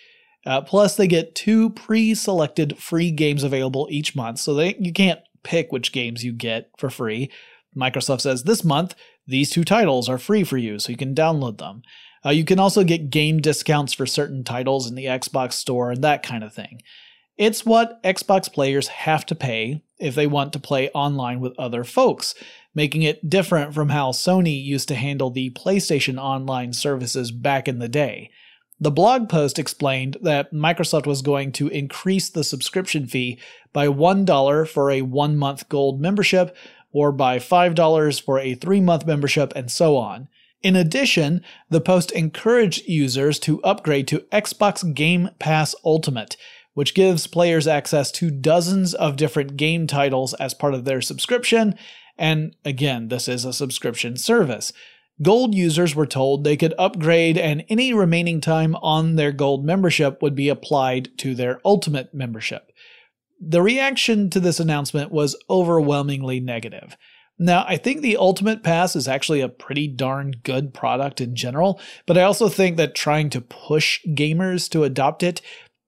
Uh, 0.47 0.61
plus, 0.61 0.97
they 0.97 1.07
get 1.07 1.35
two 1.35 1.71
pre-selected 1.71 2.79
free 2.79 3.11
games 3.11 3.43
available 3.43 3.89
each 3.91 4.15
month, 4.15 4.39
so 4.39 4.55
they, 4.55 4.77
you 4.79 4.93
can't 4.93 5.21
pick 5.43 5.73
which 5.73 5.93
games 5.93 6.25
you 6.25 6.33
get 6.33 6.71
for 6.79 6.91
free. 6.91 7.31
Microsoft 7.77 8.23
says 8.23 8.45
this 8.45 8.65
month 8.65 8.95
these 9.27 9.51
two 9.51 9.65
titles 9.65 10.09
are 10.09 10.19
free 10.19 10.43
for 10.43 10.57
you, 10.57 10.79
so 10.79 10.91
you 10.91 10.97
can 10.97 11.15
download 11.15 11.59
them. 11.59 11.83
Uh, 12.25 12.31
you 12.31 12.45
can 12.45 12.59
also 12.59 12.83
get 12.83 13.11
game 13.11 13.41
discounts 13.41 13.93
for 13.93 14.07
certain 14.07 14.43
titles 14.43 14.89
in 14.89 14.95
the 14.95 15.05
Xbox 15.05 15.53
Store 15.53 15.91
and 15.91 16.03
that 16.03 16.23
kind 16.23 16.43
of 16.43 16.53
thing. 16.53 16.83
It's 17.37 17.65
what 17.65 18.03
Xbox 18.03 18.53
players 18.53 18.89
have 18.89 19.25
to 19.27 19.35
pay 19.35 19.83
if 19.99 20.15
they 20.15 20.27
want 20.27 20.53
to 20.55 20.59
play 20.59 20.91
online 20.91 21.41
with 21.41 21.59
other 21.59 21.85
folks, 21.85 22.35
making 22.75 23.03
it 23.03 23.31
different 23.31 23.75
from 23.75 23.91
how 23.91 24.11
Sony 24.11 24.63
used 24.63 24.89
to 24.89 24.97
handle 24.97 25.31
the 25.31 25.51
PlayStation 25.51 26.19
Online 26.19 26.73
services 26.73 27.31
back 27.31 27.69
in 27.69 27.79
the 27.79 27.89
day. 27.89 28.31
The 28.81 28.91
blog 28.93 29.29
post 29.29 29.59
explained 29.59 30.19
that 30.23 30.53
Microsoft 30.53 31.07
was 31.07 31.21
going 31.21 31.51
to 31.53 31.69
increase 31.69 32.29
the 32.29 32.45
subscription 32.45 33.07
fee 33.07 33.39
by 33.73 33.89
$1 33.89 34.69
for 34.69 34.91
a 34.91 35.03
one 35.03 35.37
month 35.37 35.69
gold 35.69 36.01
membership, 36.01 36.57
or 36.93 37.11
by 37.11 37.39
$5 37.39 38.23
for 38.23 38.39
a 38.39 38.55
three 38.55 38.81
month 38.81 39.05
membership, 39.07 39.53
and 39.57 39.71
so 39.71 39.97
on. 39.97 40.29
In 40.63 40.75
addition, 40.75 41.43
the 41.71 41.81
post 41.81 42.11
encouraged 42.13 42.87
users 42.87 43.39
to 43.41 43.63
upgrade 43.63 44.09
to 44.09 44.21
Xbox 44.33 44.95
Game 44.95 45.31
Pass 45.39 45.75
Ultimate, 45.85 46.37
which 46.75 46.95
gives 46.95 47.27
players 47.27 47.67
access 47.67 48.11
to 48.13 48.31
dozens 48.31 48.95
of 48.95 49.17
different 49.17 49.57
game 49.57 49.87
titles 49.87 50.35
as 50.35 50.55
part 50.55 50.75
of 50.75 50.85
their 50.85 51.01
subscription. 51.01 51.77
And 52.17 52.57
again, 52.65 53.09
this 53.09 53.29
is 53.29 53.45
a 53.45 53.53
subscription 53.53 54.17
service. 54.17 54.73
Gold 55.21 55.55
users 55.55 55.95
were 55.95 56.07
told 56.07 56.45
they 56.45 56.57
could 56.57 56.75
upgrade, 56.79 57.37
and 57.37 57.65
any 57.69 57.93
remaining 57.93 58.41
time 58.41 58.77
on 58.77 59.17
their 59.17 59.33
Gold 59.33 59.65
membership 59.65 60.23
would 60.23 60.35
be 60.35 60.49
applied 60.49 61.17
to 61.19 61.35
their 61.35 61.61
Ultimate 61.65 62.15
membership. 62.15 62.71
The 63.41 63.63
reaction 63.63 64.31
to 64.31 64.41
this 64.41 64.61
announcement 64.61 65.11
was 65.11 65.37
overwhelmingly 65.51 66.41
negative. 66.41 66.97
Now, 67.39 67.65
I 67.69 67.77
think 67.77 68.01
the 68.01 68.17
Ultimate 68.17 68.65
Pass 68.65 68.97
is 68.97 69.07
actually 69.07 69.41
a 69.41 69.49
pretty 69.49 69.87
darn 69.87 70.33
good 70.43 70.75
product 70.75 71.21
in 71.21 71.37
general, 71.37 71.81
but 72.07 72.19
I 72.19 72.23
also 72.23 72.49
think 72.49 72.77
that 72.77 72.97
trying 72.97 73.31
to 73.31 73.41
push 73.41 74.01
gamers 74.09 74.69
to 74.71 74.83
adopt 74.83 75.23
it 75.23 75.41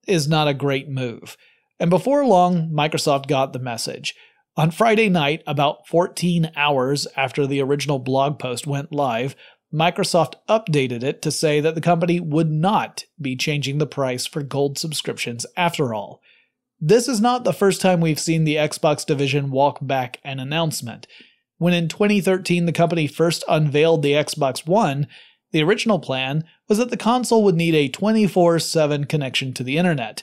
is 0.06 0.28
not 0.28 0.48
a 0.48 0.54
great 0.54 0.88
move. 0.88 1.36
And 1.80 1.90
before 1.90 2.24
long, 2.24 2.70
Microsoft 2.70 3.26
got 3.26 3.52
the 3.52 3.58
message. 3.58 4.14
On 4.56 4.70
Friday 4.70 5.08
night, 5.08 5.42
about 5.46 5.86
14 5.86 6.50
hours 6.56 7.06
after 7.16 7.46
the 7.46 7.62
original 7.62 7.98
blog 7.98 8.38
post 8.38 8.66
went 8.66 8.92
live, 8.92 9.36
Microsoft 9.72 10.34
updated 10.48 11.04
it 11.04 11.22
to 11.22 11.30
say 11.30 11.60
that 11.60 11.76
the 11.76 11.80
company 11.80 12.18
would 12.18 12.50
not 12.50 13.04
be 13.20 13.36
changing 13.36 13.78
the 13.78 13.86
price 13.86 14.26
for 14.26 14.42
gold 14.42 14.76
subscriptions 14.76 15.46
after 15.56 15.94
all. 15.94 16.20
This 16.80 17.06
is 17.06 17.20
not 17.20 17.44
the 17.44 17.52
first 17.52 17.80
time 17.80 18.00
we've 18.00 18.18
seen 18.18 18.44
the 18.44 18.56
Xbox 18.56 19.06
division 19.06 19.50
walk 19.50 19.78
back 19.80 20.18
an 20.24 20.40
announcement. 20.40 21.06
When 21.58 21.74
in 21.74 21.88
2013 21.88 22.66
the 22.66 22.72
company 22.72 23.06
first 23.06 23.44
unveiled 23.48 24.02
the 24.02 24.12
Xbox 24.12 24.66
One, 24.66 25.06
the 25.52 25.62
original 25.62 25.98
plan 25.98 26.44
was 26.68 26.78
that 26.78 26.90
the 26.90 26.96
console 26.96 27.44
would 27.44 27.56
need 27.56 27.74
a 27.74 27.88
24 27.88 28.58
7 28.58 29.04
connection 29.04 29.52
to 29.54 29.62
the 29.62 29.76
internet. 29.76 30.22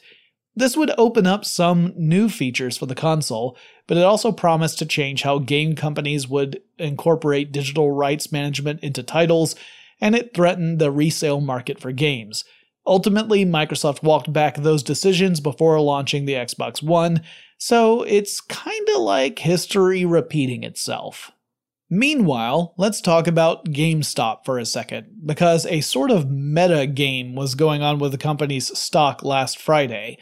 This 0.57 0.75
would 0.75 0.91
open 0.97 1.27
up 1.27 1.45
some 1.45 1.93
new 1.95 2.29
features 2.29 2.77
for 2.77 2.87
the 2.87 2.95
console, 2.95 3.55
but 3.85 3.95
it 3.95 4.03
also 4.03 4.31
promised 4.31 4.79
to 4.79 4.87
change 4.87 5.21
how 5.21 5.37
game 5.37 5.75
companies 5.75 6.27
would 6.27 6.63
incorporate 6.79 7.51
digital 7.51 7.91
rights 7.91 8.31
management 8.31 8.79
into 8.79 9.03
titles, 9.03 9.55
and 10.01 10.15
it 10.15 10.33
threatened 10.33 10.79
the 10.79 10.89
resale 10.89 11.41
market 11.41 11.79
for 11.79 11.91
games. 11.91 12.43
Ultimately, 12.87 13.45
Microsoft 13.45 14.01
walked 14.01 14.33
back 14.33 14.55
those 14.55 14.81
decisions 14.81 15.39
before 15.39 15.79
launching 15.79 16.25
the 16.25 16.33
Xbox 16.33 16.81
One, 16.81 17.21
so 17.59 18.01
it's 18.01 18.41
kinda 18.41 18.97
like 18.97 19.37
history 19.37 20.05
repeating 20.05 20.63
itself. 20.63 21.31
Meanwhile, 21.87 22.73
let's 22.79 22.99
talk 22.99 23.27
about 23.27 23.65
GameStop 23.65 24.43
for 24.43 24.57
a 24.57 24.65
second, 24.65 25.21
because 25.23 25.67
a 25.67 25.81
sort 25.81 26.09
of 26.09 26.31
meta 26.31 26.87
game 26.87 27.35
was 27.35 27.53
going 27.53 27.83
on 27.83 27.99
with 27.99 28.11
the 28.11 28.17
company's 28.17 28.75
stock 28.75 29.23
last 29.23 29.59
Friday. 29.59 30.17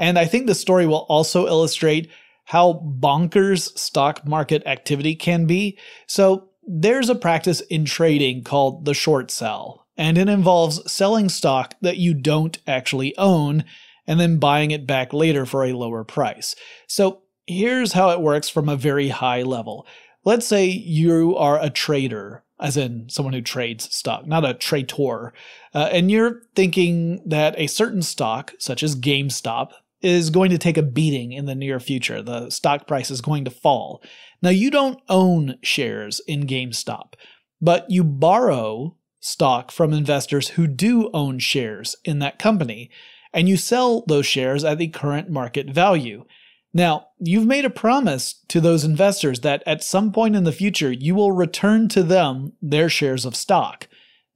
And 0.00 0.18
I 0.18 0.24
think 0.24 0.46
the 0.46 0.54
story 0.54 0.86
will 0.86 1.06
also 1.10 1.46
illustrate 1.46 2.10
how 2.46 2.82
bonkers 2.98 3.78
stock 3.78 4.26
market 4.26 4.62
activity 4.66 5.14
can 5.14 5.44
be. 5.46 5.78
So, 6.08 6.48
there's 6.66 7.08
a 7.08 7.14
practice 7.14 7.60
in 7.62 7.84
trading 7.84 8.44
called 8.44 8.84
the 8.84 8.94
short 8.94 9.30
sell, 9.30 9.86
and 9.96 10.16
it 10.16 10.28
involves 10.28 10.90
selling 10.90 11.28
stock 11.28 11.74
that 11.80 11.96
you 11.96 12.14
don't 12.14 12.58
actually 12.66 13.16
own 13.18 13.64
and 14.06 14.18
then 14.18 14.38
buying 14.38 14.70
it 14.70 14.86
back 14.86 15.12
later 15.12 15.44
for 15.44 15.64
a 15.64 15.72
lower 15.74 16.02
price. 16.02 16.56
So, 16.86 17.22
here's 17.46 17.92
how 17.92 18.10
it 18.10 18.20
works 18.20 18.48
from 18.48 18.68
a 18.68 18.76
very 18.76 19.08
high 19.08 19.42
level. 19.42 19.86
Let's 20.24 20.46
say 20.46 20.66
you 20.66 21.36
are 21.36 21.62
a 21.62 21.70
trader, 21.70 22.42
as 22.58 22.76
in 22.76 23.08
someone 23.10 23.34
who 23.34 23.42
trades 23.42 23.94
stock, 23.94 24.26
not 24.26 24.44
a 24.44 24.54
traitor, 24.54 25.34
uh, 25.74 25.88
and 25.92 26.10
you're 26.10 26.42
thinking 26.54 27.22
that 27.28 27.54
a 27.58 27.66
certain 27.66 28.02
stock, 28.02 28.54
such 28.58 28.82
as 28.82 28.96
GameStop, 28.96 29.72
is 30.02 30.30
going 30.30 30.50
to 30.50 30.58
take 30.58 30.78
a 30.78 30.82
beating 30.82 31.32
in 31.32 31.46
the 31.46 31.54
near 31.54 31.78
future. 31.80 32.22
The 32.22 32.50
stock 32.50 32.86
price 32.86 33.10
is 33.10 33.20
going 33.20 33.44
to 33.44 33.50
fall. 33.50 34.02
Now, 34.42 34.50
you 34.50 34.70
don't 34.70 35.00
own 35.08 35.56
shares 35.62 36.20
in 36.26 36.46
GameStop, 36.46 37.14
but 37.60 37.90
you 37.90 38.04
borrow 38.04 38.96
stock 39.20 39.70
from 39.70 39.92
investors 39.92 40.48
who 40.48 40.66
do 40.66 41.10
own 41.12 41.38
shares 41.38 41.96
in 42.04 42.18
that 42.20 42.38
company, 42.38 42.90
and 43.32 43.48
you 43.48 43.56
sell 43.56 44.02
those 44.06 44.26
shares 44.26 44.64
at 44.64 44.78
the 44.78 44.88
current 44.88 45.28
market 45.28 45.68
value. 45.68 46.24
Now, 46.72 47.08
you've 47.18 47.46
made 47.46 47.64
a 47.64 47.70
promise 47.70 48.42
to 48.48 48.60
those 48.60 48.84
investors 48.84 49.40
that 49.40 49.62
at 49.66 49.82
some 49.82 50.12
point 50.12 50.36
in 50.36 50.44
the 50.44 50.52
future 50.52 50.92
you 50.92 51.14
will 51.14 51.32
return 51.32 51.88
to 51.88 52.02
them 52.02 52.52
their 52.62 52.88
shares 52.88 53.24
of 53.24 53.36
stock. 53.36 53.88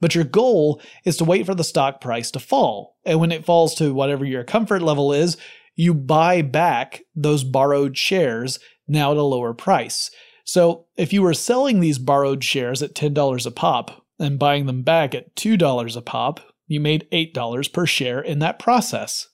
But 0.04 0.14
your 0.14 0.24
goal 0.24 0.82
is 1.06 1.16
to 1.16 1.24
wait 1.24 1.46
for 1.46 1.54
the 1.54 1.64
stock 1.64 2.02
price 2.02 2.30
to 2.32 2.38
fall. 2.38 2.98
And 3.06 3.20
when 3.20 3.32
it 3.32 3.46
falls 3.46 3.74
to 3.76 3.94
whatever 3.94 4.26
your 4.26 4.44
comfort 4.44 4.82
level 4.82 5.14
is, 5.14 5.38
you 5.76 5.94
buy 5.94 6.42
back 6.42 7.00
those 7.16 7.42
borrowed 7.42 7.96
shares 7.96 8.58
now 8.86 9.12
at 9.12 9.16
a 9.16 9.22
lower 9.22 9.54
price. 9.54 10.10
So 10.44 10.88
if 10.98 11.14
you 11.14 11.22
were 11.22 11.32
selling 11.32 11.80
these 11.80 11.98
borrowed 11.98 12.44
shares 12.44 12.82
at 12.82 12.94
$10 12.94 13.46
a 13.46 13.50
pop 13.50 14.04
and 14.18 14.38
buying 14.38 14.66
them 14.66 14.82
back 14.82 15.14
at 15.14 15.34
$2 15.36 15.96
a 15.96 16.02
pop, 16.02 16.40
you 16.66 16.80
made 16.80 17.08
$8 17.10 17.72
per 17.72 17.86
share 17.86 18.20
in 18.20 18.40
that 18.40 18.58
process. 18.58 19.28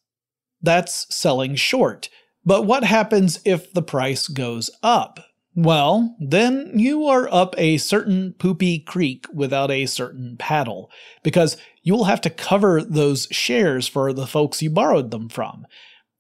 That's 0.63 1.13
selling 1.13 1.57
short. 1.57 2.09
But 2.45 2.65
what 2.65 2.85
happens 2.85 3.41
if 3.45 3.73
the 3.73 3.83
price 3.83 4.29
goes 4.29 4.71
up? 4.85 5.19
Well, 5.63 6.17
then 6.19 6.73
you 6.75 7.05
are 7.05 7.29
up 7.31 7.55
a 7.59 7.77
certain 7.77 8.33
poopy 8.39 8.79
creek 8.79 9.27
without 9.31 9.71
a 9.71 9.85
certain 9.85 10.39
paddle, 10.39 10.91
because 11.23 11.59
you'll 11.83 12.05
have 12.05 12.23
to 12.23 12.31
cover 12.31 12.81
those 12.83 13.29
shares 13.31 13.87
for 13.87 14.15
the 14.15 14.27
folks 14.27 14.63
you 14.63 14.71
borrowed 14.71 15.11
them 15.11 15.29
from. 15.29 15.67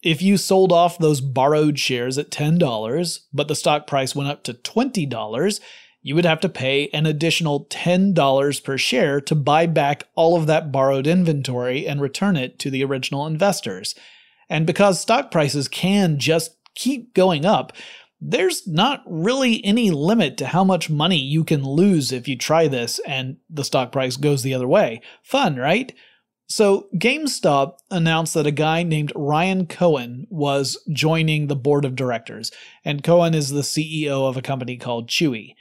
If 0.03 0.20
you 0.20 0.37
sold 0.37 0.72
off 0.72 0.98
those 0.98 1.22
borrowed 1.22 1.79
shares 1.79 2.18
at 2.18 2.31
$10, 2.31 3.20
but 3.33 3.48
the 3.48 3.55
stock 3.55 3.87
price 3.87 4.14
went 4.14 4.29
up 4.29 4.42
to 4.42 4.53
$20, 4.53 5.61
you 6.03 6.14
would 6.14 6.26
have 6.26 6.40
to 6.40 6.48
pay 6.50 6.88
an 6.88 7.07
additional 7.07 7.64
$10 7.64 8.62
per 8.62 8.76
share 8.76 9.22
to 9.22 9.35
buy 9.35 9.64
back 9.64 10.05
all 10.16 10.37
of 10.37 10.48
that 10.48 10.70
borrowed 10.70 11.07
inventory 11.07 11.88
and 11.88 12.03
return 12.03 12.37
it 12.37 12.59
to 12.59 12.68
the 12.68 12.85
original 12.85 13.26
investors. 13.26 13.94
And 14.50 14.66
because 14.66 15.00
stock 15.00 15.31
prices 15.31 15.66
can 15.66 16.18
just 16.18 16.59
keep 16.74 17.14
going 17.14 17.46
up, 17.46 17.72
there's 18.20 18.66
not 18.66 19.02
really 19.06 19.64
any 19.64 19.90
limit 19.90 20.37
to 20.37 20.46
how 20.46 20.62
much 20.62 20.90
money 20.90 21.16
you 21.16 21.42
can 21.42 21.64
lose 21.64 22.12
if 22.12 22.28
you 22.28 22.37
try 22.37 22.68
this 22.68 23.00
and 23.06 23.38
the 23.48 23.64
stock 23.64 23.92
price 23.92 24.16
goes 24.16 24.42
the 24.42 24.54
other 24.54 24.68
way. 24.68 25.00
Fun, 25.22 25.56
right? 25.56 25.92
So, 26.46 26.88
GameStop 26.96 27.74
announced 27.92 28.35
that 28.35 28.46
a 28.46 28.50
guy 28.50 28.83
named 28.83 29.12
Ryan 29.14 29.66
Cohen 29.66 30.26
was 30.30 30.76
joining 30.92 31.46
the 31.46 31.54
board 31.54 31.85
of 31.85 31.94
directors, 31.94 32.50
and 32.85 33.04
Cohen 33.04 33.35
is 33.35 33.50
the 33.50 33.61
CEO 33.61 34.28
of 34.28 34.37
a 34.37 34.42
company 34.42 34.76
called 34.76 35.09
Chewy. 35.09 35.54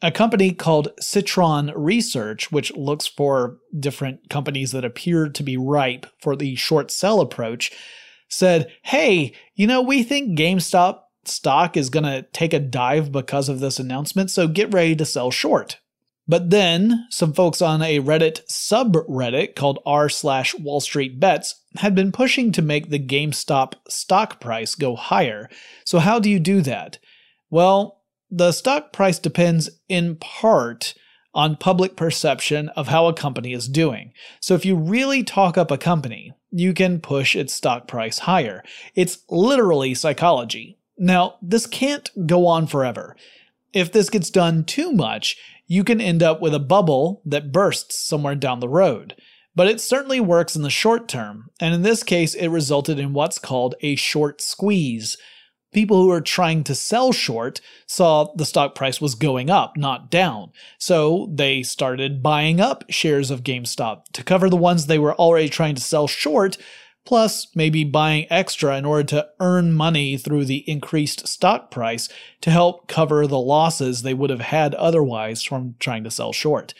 A 0.00 0.10
company 0.10 0.52
called 0.52 0.92
Citron 0.98 1.72
Research, 1.76 2.50
which 2.50 2.74
looks 2.74 3.06
for 3.06 3.58
different 3.78 4.30
companies 4.30 4.72
that 4.72 4.82
appear 4.82 5.28
to 5.28 5.42
be 5.42 5.58
ripe 5.58 6.06
for 6.22 6.34
the 6.34 6.56
short 6.56 6.90
sell 6.90 7.20
approach, 7.20 7.70
said, 8.30 8.72
Hey, 8.84 9.34
you 9.54 9.66
know, 9.66 9.82
we 9.82 10.02
think 10.02 10.38
GameStop 10.38 11.00
stock 11.24 11.76
is 11.76 11.90
going 11.90 12.04
to 12.04 12.22
take 12.32 12.52
a 12.52 12.58
dive 12.58 13.12
because 13.12 13.48
of 13.48 13.60
this 13.60 13.78
announcement, 13.78 14.30
so 14.30 14.48
get 14.48 14.72
ready 14.72 14.96
to 14.96 15.04
sell 15.04 15.30
short. 15.30 15.78
But 16.30 16.50
then, 16.50 17.06
some 17.10 17.32
folks 17.32 17.60
on 17.60 17.82
a 17.82 17.98
Reddit 17.98 18.46
subreddit 18.48 19.56
called 19.56 19.80
r 19.84 20.08
slash 20.08 20.54
Wall 20.54 20.78
Street 20.78 21.18
Bets 21.18 21.56
had 21.78 21.94
been 21.94 22.12
pushing 22.12 22.52
to 22.52 22.62
make 22.62 22.88
the 22.88 23.04
GameStop 23.04 23.72
stock 23.88 24.38
price 24.40 24.76
go 24.76 24.94
higher. 24.94 25.48
So, 25.84 25.98
how 25.98 26.20
do 26.20 26.30
you 26.30 26.38
do 26.38 26.60
that? 26.62 27.00
Well, 27.50 28.02
the 28.30 28.52
stock 28.52 28.92
price 28.92 29.18
depends 29.18 29.70
in 29.88 30.14
part 30.16 30.94
on 31.34 31.56
public 31.56 31.96
perception 31.96 32.68
of 32.70 32.86
how 32.86 33.06
a 33.06 33.12
company 33.12 33.52
is 33.52 33.66
doing. 33.66 34.12
So, 34.38 34.54
if 34.54 34.64
you 34.64 34.76
really 34.76 35.24
talk 35.24 35.58
up 35.58 35.72
a 35.72 35.78
company, 35.78 36.32
you 36.52 36.74
can 36.74 37.00
push 37.00 37.34
its 37.34 37.54
stock 37.54 37.88
price 37.88 38.20
higher. 38.20 38.62
It's 38.94 39.24
literally 39.28 39.94
psychology. 39.94 40.76
Now, 41.02 41.36
this 41.40 41.66
can't 41.66 42.10
go 42.26 42.46
on 42.46 42.66
forever. 42.66 43.16
If 43.72 43.90
this 43.90 44.10
gets 44.10 44.28
done 44.28 44.64
too 44.64 44.92
much, 44.92 45.38
you 45.66 45.82
can 45.82 45.98
end 45.98 46.22
up 46.22 46.42
with 46.42 46.54
a 46.54 46.58
bubble 46.58 47.22
that 47.24 47.52
bursts 47.52 47.98
somewhere 47.98 48.34
down 48.34 48.60
the 48.60 48.68
road. 48.68 49.16
But 49.54 49.66
it 49.66 49.80
certainly 49.80 50.20
works 50.20 50.54
in 50.54 50.62
the 50.62 50.68
short 50.68 51.08
term, 51.08 51.48
and 51.58 51.74
in 51.74 51.82
this 51.82 52.02
case, 52.02 52.34
it 52.34 52.48
resulted 52.48 52.98
in 52.98 53.14
what's 53.14 53.38
called 53.38 53.76
a 53.80 53.96
short 53.96 54.42
squeeze. 54.42 55.16
People 55.72 56.02
who 56.02 56.10
are 56.10 56.20
trying 56.20 56.64
to 56.64 56.74
sell 56.74 57.12
short 57.12 57.62
saw 57.86 58.32
the 58.34 58.44
stock 58.44 58.74
price 58.74 59.00
was 59.00 59.14
going 59.14 59.48
up, 59.48 59.78
not 59.78 60.10
down. 60.10 60.52
So 60.78 61.30
they 61.32 61.62
started 61.62 62.22
buying 62.22 62.60
up 62.60 62.84
shares 62.90 63.30
of 63.30 63.42
GameStop 63.42 64.04
to 64.12 64.24
cover 64.24 64.50
the 64.50 64.56
ones 64.56 64.86
they 64.86 64.98
were 64.98 65.14
already 65.14 65.48
trying 65.48 65.76
to 65.76 65.82
sell 65.82 66.06
short 66.06 66.58
plus 67.06 67.48
maybe 67.54 67.84
buying 67.84 68.26
extra 68.30 68.76
in 68.76 68.84
order 68.84 69.04
to 69.04 69.28
earn 69.40 69.72
money 69.72 70.16
through 70.16 70.44
the 70.44 70.68
increased 70.70 71.26
stock 71.26 71.70
price 71.70 72.08
to 72.40 72.50
help 72.50 72.88
cover 72.88 73.26
the 73.26 73.38
losses 73.38 74.02
they 74.02 74.14
would 74.14 74.30
have 74.30 74.40
had 74.40 74.74
otherwise 74.74 75.42
from 75.42 75.74
trying 75.78 76.04
to 76.04 76.10
sell 76.10 76.32
short. 76.32 76.74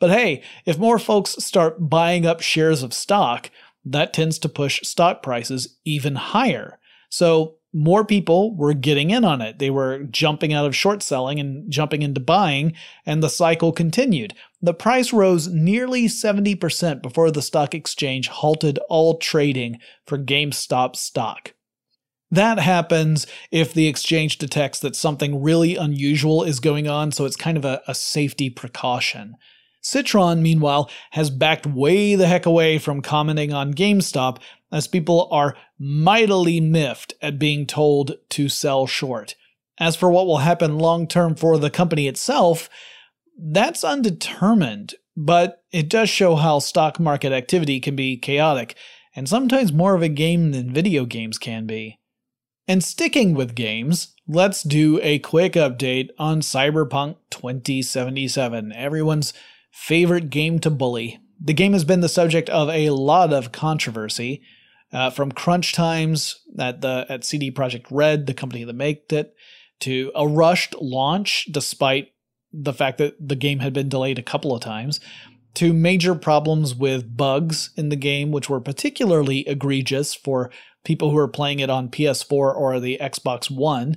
But 0.00 0.10
hey, 0.10 0.42
if 0.64 0.78
more 0.78 0.98
folks 0.98 1.36
start 1.44 1.88
buying 1.88 2.26
up 2.26 2.40
shares 2.40 2.82
of 2.82 2.92
stock, 2.92 3.50
that 3.84 4.12
tends 4.12 4.38
to 4.40 4.48
push 4.48 4.80
stock 4.82 5.22
prices 5.22 5.78
even 5.84 6.16
higher. 6.16 6.78
So 7.08 7.56
more 7.74 8.04
people 8.04 8.56
were 8.56 8.72
getting 8.72 9.10
in 9.10 9.24
on 9.24 9.42
it. 9.42 9.58
They 9.58 9.68
were 9.68 10.04
jumping 10.04 10.52
out 10.52 10.64
of 10.64 10.76
short 10.76 11.02
selling 11.02 11.40
and 11.40 11.70
jumping 11.70 12.02
into 12.02 12.20
buying, 12.20 12.72
and 13.04 13.22
the 13.22 13.28
cycle 13.28 13.72
continued. 13.72 14.32
The 14.62 14.72
price 14.72 15.12
rose 15.12 15.48
nearly 15.48 16.06
70% 16.06 17.02
before 17.02 17.32
the 17.32 17.42
stock 17.42 17.74
exchange 17.74 18.28
halted 18.28 18.78
all 18.88 19.18
trading 19.18 19.80
for 20.06 20.16
GameStop 20.16 20.94
stock. 20.94 21.54
That 22.30 22.58
happens 22.60 23.26
if 23.50 23.74
the 23.74 23.88
exchange 23.88 24.38
detects 24.38 24.78
that 24.80 24.96
something 24.96 25.42
really 25.42 25.76
unusual 25.76 26.44
is 26.44 26.60
going 26.60 26.88
on, 26.88 27.10
so 27.10 27.24
it's 27.24 27.36
kind 27.36 27.56
of 27.56 27.64
a, 27.64 27.82
a 27.88 27.94
safety 27.94 28.50
precaution. 28.50 29.36
Citron, 29.84 30.42
meanwhile, 30.42 30.90
has 31.10 31.28
backed 31.28 31.66
way 31.66 32.14
the 32.14 32.26
heck 32.26 32.46
away 32.46 32.78
from 32.78 33.02
commenting 33.02 33.52
on 33.52 33.74
GameStop 33.74 34.38
as 34.72 34.88
people 34.88 35.28
are 35.30 35.56
mightily 35.78 36.58
miffed 36.58 37.12
at 37.20 37.38
being 37.38 37.66
told 37.66 38.16
to 38.30 38.48
sell 38.48 38.86
short. 38.86 39.36
As 39.78 39.94
for 39.94 40.10
what 40.10 40.26
will 40.26 40.38
happen 40.38 40.78
long 40.78 41.06
term 41.06 41.34
for 41.34 41.58
the 41.58 41.68
company 41.68 42.08
itself, 42.08 42.70
that's 43.38 43.84
undetermined, 43.84 44.94
but 45.16 45.62
it 45.70 45.90
does 45.90 46.08
show 46.08 46.36
how 46.36 46.60
stock 46.60 46.98
market 46.98 47.32
activity 47.32 47.78
can 47.78 47.94
be 47.94 48.16
chaotic, 48.16 48.76
and 49.14 49.28
sometimes 49.28 49.72
more 49.72 49.94
of 49.94 50.02
a 50.02 50.08
game 50.08 50.52
than 50.52 50.72
video 50.72 51.04
games 51.04 51.36
can 51.36 51.66
be. 51.66 51.98
And 52.66 52.82
sticking 52.82 53.34
with 53.34 53.54
games, 53.54 54.14
let's 54.26 54.62
do 54.62 54.98
a 55.02 55.18
quick 55.18 55.52
update 55.52 56.08
on 56.18 56.40
Cyberpunk 56.40 57.16
2077, 57.28 58.72
everyone's 58.72 59.34
favorite 59.74 60.30
game 60.30 60.60
to 60.60 60.70
bully. 60.70 61.18
The 61.42 61.52
game 61.52 61.72
has 61.72 61.84
been 61.84 62.00
the 62.00 62.08
subject 62.08 62.48
of 62.48 62.70
a 62.70 62.90
lot 62.90 63.32
of 63.32 63.50
controversy, 63.52 64.40
uh, 64.92 65.10
from 65.10 65.32
crunch 65.32 65.72
times 65.72 66.40
at 66.58 66.80
the 66.80 67.04
at 67.08 67.24
CD 67.24 67.50
Projekt 67.50 67.86
Red, 67.90 68.26
the 68.26 68.34
company 68.34 68.62
that 68.62 68.72
made 68.72 69.00
it, 69.10 69.34
to 69.80 70.12
a 70.14 70.26
rushed 70.26 70.74
launch 70.80 71.48
despite 71.50 72.12
the 72.52 72.72
fact 72.72 72.98
that 72.98 73.16
the 73.20 73.34
game 73.34 73.58
had 73.58 73.72
been 73.72 73.88
delayed 73.88 74.18
a 74.18 74.22
couple 74.22 74.54
of 74.54 74.62
times, 74.62 75.00
to 75.54 75.72
major 75.72 76.14
problems 76.14 76.72
with 76.72 77.16
bugs 77.16 77.70
in 77.76 77.88
the 77.88 77.96
game, 77.96 78.30
which 78.30 78.48
were 78.48 78.60
particularly 78.60 79.40
egregious 79.48 80.14
for 80.14 80.52
people 80.84 81.10
who 81.10 81.18
are 81.18 81.28
playing 81.28 81.58
it 81.58 81.70
on 81.70 81.88
PS4 81.88 82.32
or 82.32 82.78
the 82.78 82.96
Xbox 83.00 83.50
One. 83.50 83.96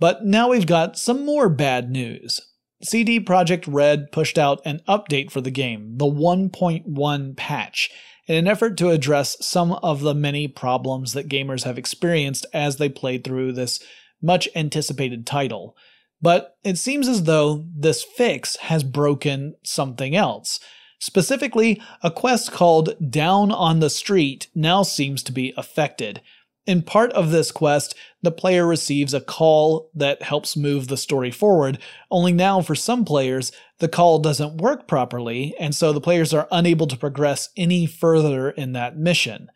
But 0.00 0.24
now 0.24 0.50
we've 0.50 0.66
got 0.66 0.98
some 0.98 1.24
more 1.24 1.48
bad 1.48 1.90
news. 1.90 2.40
CD 2.82 3.20
Projekt 3.20 3.64
Red 3.66 4.12
pushed 4.12 4.38
out 4.38 4.60
an 4.64 4.80
update 4.88 5.30
for 5.30 5.40
the 5.40 5.50
game, 5.50 5.96
the 5.96 6.06
1.1 6.06 7.36
patch, 7.36 7.90
in 8.26 8.36
an 8.36 8.48
effort 8.48 8.76
to 8.78 8.90
address 8.90 9.36
some 9.40 9.72
of 9.72 10.00
the 10.00 10.14
many 10.14 10.48
problems 10.48 11.12
that 11.12 11.28
gamers 11.28 11.64
have 11.64 11.78
experienced 11.78 12.46
as 12.52 12.76
they 12.76 12.88
played 12.88 13.24
through 13.24 13.52
this 13.52 13.82
much 14.22 14.48
anticipated 14.54 15.26
title. 15.26 15.76
But 16.20 16.56
it 16.64 16.78
seems 16.78 17.08
as 17.08 17.24
though 17.24 17.66
this 17.76 18.02
fix 18.02 18.56
has 18.56 18.82
broken 18.82 19.56
something 19.62 20.16
else. 20.16 20.58
Specifically, 20.98 21.82
a 22.02 22.10
quest 22.10 22.50
called 22.50 22.94
Down 23.10 23.52
on 23.52 23.80
the 23.80 23.90
Street 23.90 24.48
now 24.54 24.82
seems 24.82 25.22
to 25.24 25.32
be 25.32 25.52
affected. 25.56 26.22
In 26.66 26.80
part 26.80 27.12
of 27.12 27.30
this 27.30 27.52
quest, 27.52 27.94
the 28.22 28.30
player 28.30 28.66
receives 28.66 29.12
a 29.12 29.20
call 29.20 29.90
that 29.94 30.22
helps 30.22 30.56
move 30.56 30.88
the 30.88 30.96
story 30.96 31.30
forward, 31.30 31.78
only 32.10 32.32
now 32.32 32.62
for 32.62 32.74
some 32.74 33.04
players, 33.04 33.52
the 33.80 33.88
call 33.88 34.18
doesn't 34.18 34.62
work 34.62 34.88
properly, 34.88 35.54
and 35.60 35.74
so 35.74 35.92
the 35.92 36.00
players 36.00 36.32
are 36.32 36.48
unable 36.50 36.86
to 36.86 36.96
progress 36.96 37.50
any 37.54 37.84
further 37.84 38.50
in 38.50 38.72
that 38.72 38.96
mission. 38.96 39.50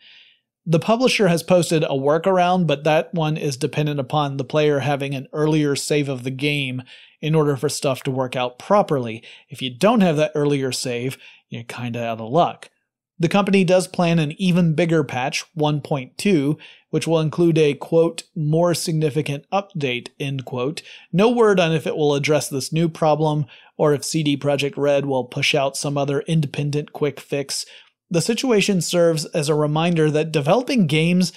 The 0.66 0.78
publisher 0.78 1.28
has 1.28 1.42
posted 1.42 1.82
a 1.82 1.88
workaround, 1.88 2.66
but 2.66 2.84
that 2.84 3.14
one 3.14 3.38
is 3.38 3.56
dependent 3.56 3.98
upon 3.98 4.36
the 4.36 4.44
player 4.44 4.80
having 4.80 5.14
an 5.14 5.28
earlier 5.32 5.74
save 5.74 6.10
of 6.10 6.24
the 6.24 6.30
game 6.30 6.82
in 7.22 7.34
order 7.34 7.56
for 7.56 7.70
stuff 7.70 8.02
to 8.02 8.10
work 8.10 8.36
out 8.36 8.58
properly. 8.58 9.24
If 9.48 9.62
you 9.62 9.74
don't 9.74 10.02
have 10.02 10.18
that 10.18 10.32
earlier 10.34 10.70
save, 10.72 11.16
you're 11.48 11.62
kinda 11.62 12.04
out 12.04 12.20
of 12.20 12.28
luck. 12.30 12.68
The 13.18 13.28
company 13.28 13.64
does 13.64 13.88
plan 13.88 14.18
an 14.18 14.34
even 14.40 14.74
bigger 14.74 15.02
patch, 15.02 15.44
1.2, 15.56 16.56
which 16.90 17.06
will 17.06 17.20
include 17.20 17.58
a 17.58 17.74
quote, 17.74 18.22
more 18.34 18.74
significant 18.74 19.44
update, 19.52 20.08
end 20.18 20.44
quote. 20.44 20.82
No 21.12 21.28
word 21.28 21.60
on 21.60 21.72
if 21.72 21.86
it 21.86 21.96
will 21.96 22.14
address 22.14 22.48
this 22.48 22.72
new 22.72 22.88
problem 22.88 23.46
or 23.76 23.92
if 23.92 24.04
CD 24.04 24.36
Projekt 24.36 24.76
Red 24.76 25.06
will 25.06 25.24
push 25.24 25.54
out 25.54 25.76
some 25.76 25.96
other 25.96 26.20
independent 26.22 26.92
quick 26.92 27.20
fix. 27.20 27.64
The 28.10 28.20
situation 28.20 28.80
serves 28.80 29.24
as 29.26 29.48
a 29.48 29.54
reminder 29.54 30.10
that 30.10 30.32
developing 30.32 30.86
games 30.86 31.32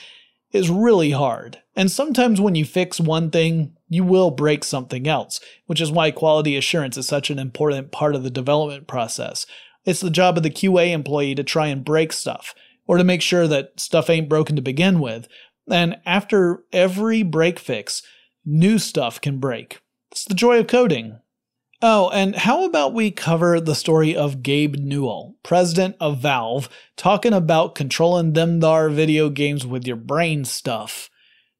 is 0.51 0.69
really 0.69 1.11
hard. 1.11 1.59
And 1.75 1.89
sometimes 1.89 2.41
when 2.41 2.55
you 2.55 2.65
fix 2.65 2.99
one 2.99 3.29
thing, 3.29 3.75
you 3.89 4.03
will 4.03 4.31
break 4.31 4.63
something 4.63 5.07
else, 5.07 5.39
which 5.65 5.81
is 5.81 5.91
why 5.91 6.11
quality 6.11 6.57
assurance 6.57 6.97
is 6.97 7.07
such 7.07 7.29
an 7.29 7.39
important 7.39 7.91
part 7.91 8.15
of 8.15 8.23
the 8.23 8.29
development 8.29 8.87
process. 8.87 9.45
It's 9.85 10.01
the 10.01 10.09
job 10.09 10.37
of 10.37 10.43
the 10.43 10.49
QA 10.49 10.91
employee 10.91 11.35
to 11.35 11.43
try 11.43 11.67
and 11.67 11.83
break 11.83 12.13
stuff, 12.13 12.53
or 12.87 12.97
to 12.97 13.03
make 13.03 13.21
sure 13.21 13.47
that 13.47 13.79
stuff 13.79 14.09
ain't 14.09 14.29
broken 14.29 14.55
to 14.55 14.61
begin 14.61 14.99
with. 14.99 15.27
And 15.69 15.97
after 16.05 16.63
every 16.73 17.23
break 17.23 17.59
fix, 17.59 18.01
new 18.45 18.79
stuff 18.79 19.21
can 19.21 19.39
break. 19.39 19.79
It's 20.11 20.25
the 20.25 20.33
joy 20.33 20.59
of 20.59 20.67
coding. 20.67 21.19
Oh, 21.83 22.09
and 22.09 22.35
how 22.35 22.65
about 22.65 22.93
we 22.93 23.09
cover 23.09 23.59
the 23.59 23.73
story 23.73 24.15
of 24.15 24.43
Gabe 24.43 24.75
Newell, 24.75 25.35
president 25.41 25.95
of 25.99 26.19
Valve, 26.19 26.69
talking 26.95 27.33
about 27.33 27.73
controlling 27.73 28.33
them 28.33 28.61
thar 28.61 28.89
video 28.89 29.29
games 29.29 29.65
with 29.65 29.87
your 29.87 29.95
brain 29.95 30.45
stuff. 30.45 31.09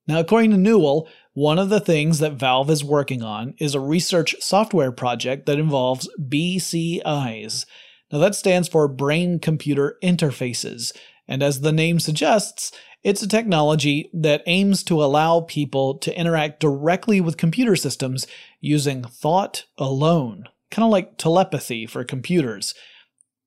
Now, 0.07 0.19
according 0.19 0.51
to 0.51 0.57
Newell, 0.57 1.07
one 1.33 1.57
of 1.57 1.69
the 1.69 1.79
things 1.79 2.19
that 2.19 2.33
Valve 2.33 2.69
is 2.69 2.83
working 2.83 3.23
on 3.23 3.55
is 3.57 3.73
a 3.73 3.79
research 3.79 4.35
software 4.41 4.91
project 4.91 5.47
that 5.47 5.57
involves 5.57 6.09
BCIs. 6.19 7.65
Now, 8.11 8.19
that 8.19 8.35
stands 8.35 8.67
for 8.67 8.87
Brain 8.87 9.39
Computer 9.39 9.97
Interfaces, 10.03 10.91
and 11.31 11.41
as 11.41 11.61
the 11.61 11.71
name 11.71 12.01
suggests, 12.01 12.73
it's 13.03 13.23
a 13.23 13.27
technology 13.27 14.09
that 14.13 14.43
aims 14.47 14.83
to 14.83 15.01
allow 15.01 15.39
people 15.39 15.97
to 15.99 16.19
interact 16.19 16.59
directly 16.59 17.21
with 17.21 17.37
computer 17.37 17.77
systems 17.77 18.27
using 18.59 19.05
thought 19.05 19.63
alone, 19.77 20.49
kind 20.71 20.83
of 20.83 20.91
like 20.91 21.17
telepathy 21.17 21.87
for 21.87 22.03
computers. 22.03 22.75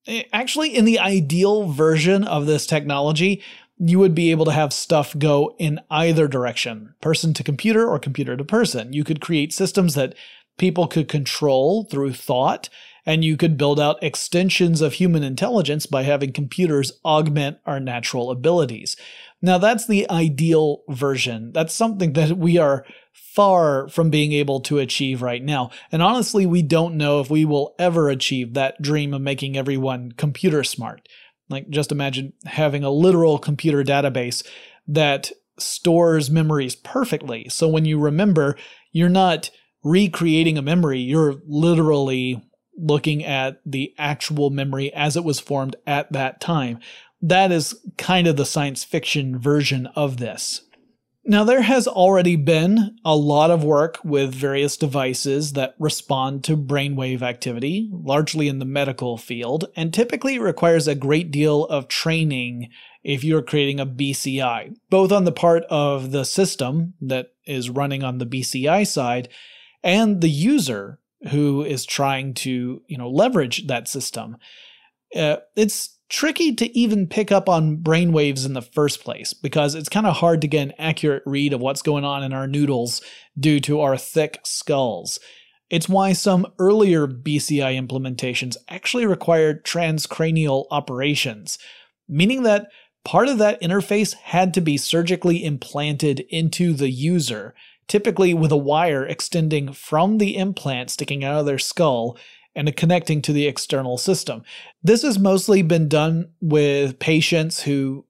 Eh, 0.07 0.23
actually, 0.33 0.75
in 0.75 0.85
the 0.85 0.97
ideal 0.97 1.69
version 1.69 2.23
of 2.23 2.47
this 2.47 2.65
technology, 2.65 3.43
you 3.77 3.99
would 3.99 4.15
be 4.15 4.31
able 4.31 4.45
to 4.45 4.51
have 4.51 4.73
stuff 4.73 5.15
go 5.19 5.55
in 5.59 5.79
either 5.91 6.27
direction 6.27 6.95
person 7.01 7.35
to 7.35 7.43
computer 7.43 7.87
or 7.87 7.99
computer 7.99 8.35
to 8.35 8.43
person. 8.43 8.93
You 8.93 9.03
could 9.03 9.21
create 9.21 9.53
systems 9.53 9.93
that 9.93 10.15
people 10.57 10.87
could 10.87 11.07
control 11.07 11.83
through 11.83 12.13
thought 12.13 12.67
and 13.05 13.23
you 13.23 13.37
could 13.37 13.57
build 13.57 13.79
out 13.79 14.01
extensions 14.03 14.81
of 14.81 14.93
human 14.93 15.23
intelligence 15.23 15.85
by 15.85 16.03
having 16.03 16.31
computers 16.31 16.91
augment 17.03 17.57
our 17.65 17.79
natural 17.79 18.31
abilities. 18.31 18.95
Now, 19.41 19.57
that's 19.57 19.85
the 19.85 20.09
ideal 20.09 20.83
version. 20.89 21.51
That's 21.51 21.73
something 21.73 22.13
that 22.13 22.37
we 22.37 22.57
are 22.57 22.85
far 23.13 23.87
from 23.89 24.09
being 24.09 24.31
able 24.31 24.59
to 24.61 24.79
achieve 24.79 25.21
right 25.21 25.43
now. 25.43 25.69
And 25.91 26.01
honestly, 26.01 26.45
we 26.45 26.61
don't 26.61 26.95
know 26.95 27.19
if 27.19 27.29
we 27.29 27.45
will 27.45 27.75
ever 27.77 28.09
achieve 28.09 28.53
that 28.53 28.81
dream 28.81 29.13
of 29.13 29.21
making 29.21 29.55
everyone 29.55 30.13
computer 30.13 30.63
smart. 30.63 31.07
Like, 31.49 31.69
just 31.69 31.91
imagine 31.91 32.33
having 32.45 32.83
a 32.83 32.89
literal 32.89 33.37
computer 33.37 33.83
database 33.83 34.45
that 34.87 35.31
stores 35.59 36.31
memories 36.31 36.75
perfectly. 36.75 37.47
So 37.49 37.67
when 37.67 37.85
you 37.85 37.99
remember, 37.99 38.57
you're 38.91 39.09
not 39.09 39.51
recreating 39.83 40.57
a 40.57 40.63
memory, 40.63 40.99
you're 40.99 41.35
literally 41.45 42.41
looking 42.77 43.23
at 43.23 43.61
the 43.65 43.93
actual 43.97 44.49
memory 44.49 44.93
as 44.93 45.15
it 45.15 45.23
was 45.23 45.39
formed 45.39 45.75
at 45.87 46.11
that 46.11 46.41
time. 46.41 46.79
That 47.21 47.51
is 47.51 47.75
kind 47.97 48.27
of 48.27 48.37
the 48.37 48.45
science 48.45 48.83
fiction 48.83 49.39
version 49.39 49.87
of 49.95 50.17
this. 50.17 50.61
Now, 51.27 51.43
there 51.43 51.63
has 51.63 51.87
already 51.87 52.35
been 52.35 52.99
a 53.03 53.15
lot 53.15 53.49
of 53.49 53.63
work 53.63 53.97
with 54.03 54.31
various 54.31 54.77
devices 54.77 55.53
that 55.53 55.73
respond 55.79 56.43
to 56.43 56.55
brainwave 56.55 57.23
activity, 57.23 57.89
largely 57.91 58.47
in 58.47 58.59
the 58.59 58.65
medical 58.65 59.17
field, 59.17 59.65
and 59.75 59.91
typically 59.91 60.37
requires 60.37 60.87
a 60.87 60.93
great 60.93 61.31
deal 61.31 61.65
of 61.65 61.87
training 61.87 62.69
if 63.03 63.23
you're 63.23 63.41
creating 63.41 63.79
a 63.79 63.87
BCI, 63.87 64.75
both 64.91 65.11
on 65.11 65.23
the 65.23 65.31
part 65.31 65.63
of 65.63 66.11
the 66.11 66.25
system 66.25 66.93
that 67.01 67.29
is 67.47 67.71
running 67.71 68.03
on 68.03 68.19
the 68.19 68.25
BCI 68.27 68.85
side 68.85 69.27
and 69.83 70.21
the 70.21 70.29
user 70.29 70.99
who 71.29 71.63
is 71.63 71.85
trying 71.85 72.33
to, 72.33 72.81
you 72.87 72.97
know, 72.97 73.09
leverage 73.09 73.67
that 73.67 73.87
system. 73.87 74.37
Uh, 75.15 75.37
it's 75.55 75.97
tricky 76.09 76.53
to 76.53 76.77
even 76.77 77.07
pick 77.07 77.31
up 77.31 77.49
on 77.49 77.77
brainwaves 77.77 78.45
in 78.45 78.53
the 78.53 78.61
first 78.61 79.03
place 79.03 79.33
because 79.33 79.73
it's 79.75 79.89
kind 79.89 80.05
of 80.05 80.17
hard 80.17 80.41
to 80.41 80.47
get 80.47 80.61
an 80.61 80.73
accurate 80.77 81.23
read 81.25 81.53
of 81.53 81.61
what's 81.61 81.81
going 81.81 82.05
on 82.05 82.23
in 82.23 82.33
our 82.33 82.47
noodles 82.47 83.01
due 83.39 83.59
to 83.59 83.81
our 83.81 83.97
thick 83.97 84.39
skulls. 84.43 85.19
It's 85.69 85.89
why 85.89 86.13
some 86.13 86.45
earlier 86.59 87.07
BCI 87.07 87.75
implementations 87.75 88.55
actually 88.69 89.05
required 89.05 89.65
transcranial 89.65 90.65
operations, 90.69 91.57
meaning 92.07 92.43
that 92.43 92.67
part 93.03 93.27
of 93.27 93.39
that 93.39 93.61
interface 93.61 94.13
had 94.13 94.53
to 94.53 94.61
be 94.61 94.77
surgically 94.77 95.43
implanted 95.43 96.19
into 96.29 96.73
the 96.73 96.89
user 96.89 97.55
typically 97.87 98.33
with 98.33 98.51
a 98.51 98.57
wire 98.57 99.05
extending 99.05 99.73
from 99.73 100.17
the 100.17 100.37
implant 100.37 100.89
sticking 100.89 101.23
out 101.23 101.39
of 101.39 101.45
their 101.45 101.59
skull 101.59 102.17
and 102.55 102.75
connecting 102.75 103.21
to 103.21 103.33
the 103.33 103.47
external 103.47 103.97
system. 103.97 104.43
This 104.81 105.01
has 105.03 105.19
mostly 105.19 105.61
been 105.61 105.89
done 105.89 106.29
with 106.41 106.99
patients 106.99 107.61
who 107.63 108.05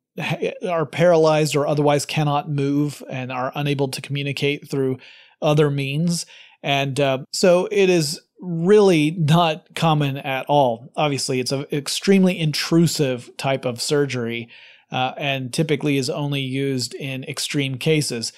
are 0.70 0.86
paralyzed 0.86 1.56
or 1.56 1.68
otherwise 1.68 2.06
cannot 2.06 2.50
move 2.50 3.04
and 3.10 3.32
are 3.32 3.52
unable 3.56 3.88
to 3.90 4.02
communicate 4.02 4.70
through 4.70 4.98
other 5.42 5.70
means. 5.70 6.26
And 6.64 7.00
uh, 7.00 7.20
so 7.34 7.68
it 7.72 7.90
is 7.90 8.22
really 8.40 9.12
not 9.12 9.76
common 9.76 10.18
at 10.18 10.46
all. 10.48 10.92
Obviously, 10.96 11.40
it's 11.40 11.52
an 11.52 11.66
extremely 11.72 12.40
intrusive 12.40 13.30
type 13.38 13.66
of 13.66 13.82
surgery 13.82 14.50
uh, 14.92 15.14
and 15.18 15.54
typically 15.54 15.98
is 15.98 16.10
only 16.10 16.42
used 16.42 16.94
in 16.96 17.24
extreme 17.26 17.78
cases. 17.78 18.32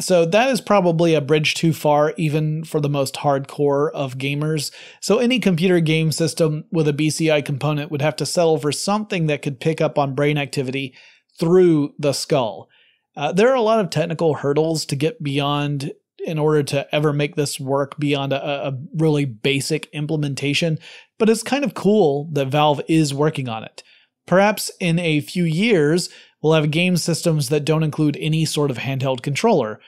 So 0.00 0.24
that 0.24 0.50
is 0.50 0.60
probably 0.60 1.14
a 1.14 1.20
bridge 1.20 1.54
too 1.54 1.72
far, 1.72 2.14
even 2.16 2.64
for 2.64 2.80
the 2.80 2.88
most 2.88 3.14
hardcore 3.14 3.92
of 3.92 4.18
gamers. 4.18 4.72
So 5.00 5.18
any 5.18 5.38
computer 5.38 5.78
game 5.78 6.10
system 6.10 6.64
with 6.72 6.88
a 6.88 6.92
BCI 6.92 7.44
component 7.44 7.92
would 7.92 8.02
have 8.02 8.16
to 8.16 8.26
settle 8.26 8.58
for 8.58 8.72
something 8.72 9.28
that 9.28 9.42
could 9.42 9.60
pick 9.60 9.80
up 9.80 9.96
on 9.96 10.16
brain 10.16 10.36
activity 10.36 10.94
through 11.38 11.94
the 11.98 12.12
skull. 12.12 12.68
Uh, 13.16 13.32
there 13.32 13.48
are 13.50 13.56
a 13.56 13.62
lot 13.62 13.78
of 13.78 13.90
technical 13.90 14.34
hurdles 14.34 14.84
to 14.86 14.96
get 14.96 15.22
beyond 15.22 15.92
in 16.26 16.38
order 16.38 16.62
to 16.62 16.92
ever 16.92 17.12
make 17.12 17.36
this 17.36 17.60
work 17.60 17.98
beyond 17.98 18.32
a, 18.32 18.68
a 18.68 18.78
really 18.96 19.24
basic 19.24 19.86
implementation, 19.92 20.78
but 21.18 21.28
it's 21.28 21.42
kind 21.42 21.64
of 21.64 21.74
cool 21.74 22.28
that 22.32 22.48
Valve 22.48 22.80
is 22.88 23.14
working 23.14 23.48
on 23.48 23.62
it. 23.62 23.82
Perhaps 24.26 24.70
in 24.80 24.98
a 24.98 25.20
few 25.20 25.44
years, 25.44 26.08
we'll 26.44 26.52
have 26.52 26.70
game 26.70 26.98
systems 26.98 27.48
that 27.48 27.64
don't 27.64 27.82
include 27.82 28.18
any 28.20 28.44
sort 28.44 28.70
of 28.70 28.76
handheld 28.76 29.22
controller. 29.22 29.80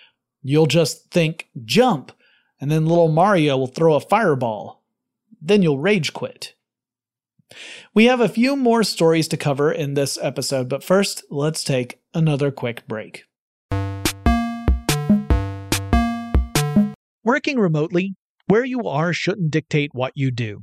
You'll 0.42 0.64
just 0.64 1.10
think 1.10 1.50
jump, 1.66 2.12
and 2.58 2.70
then 2.70 2.86
little 2.86 3.08
Mario 3.08 3.58
will 3.58 3.66
throw 3.66 3.94
a 3.94 4.00
fireball. 4.00 4.82
Then 5.38 5.60
you'll 5.60 5.78
rage 5.78 6.14
quit. 6.14 6.54
We 7.92 8.06
have 8.06 8.22
a 8.22 8.28
few 8.28 8.56
more 8.56 8.82
stories 8.84 9.28
to 9.28 9.36
cover 9.36 9.70
in 9.70 9.92
this 9.92 10.18
episode, 10.22 10.70
but 10.70 10.82
first, 10.82 11.24
let's 11.30 11.62
take 11.62 12.00
another 12.14 12.50
quick 12.50 12.88
break. 12.88 13.24
Working 17.22 17.58
remotely, 17.58 18.14
where 18.46 18.64
you 18.64 18.88
are 18.88 19.12
shouldn't 19.12 19.50
dictate 19.50 19.90
what 19.92 20.12
you 20.14 20.30
do. 20.30 20.62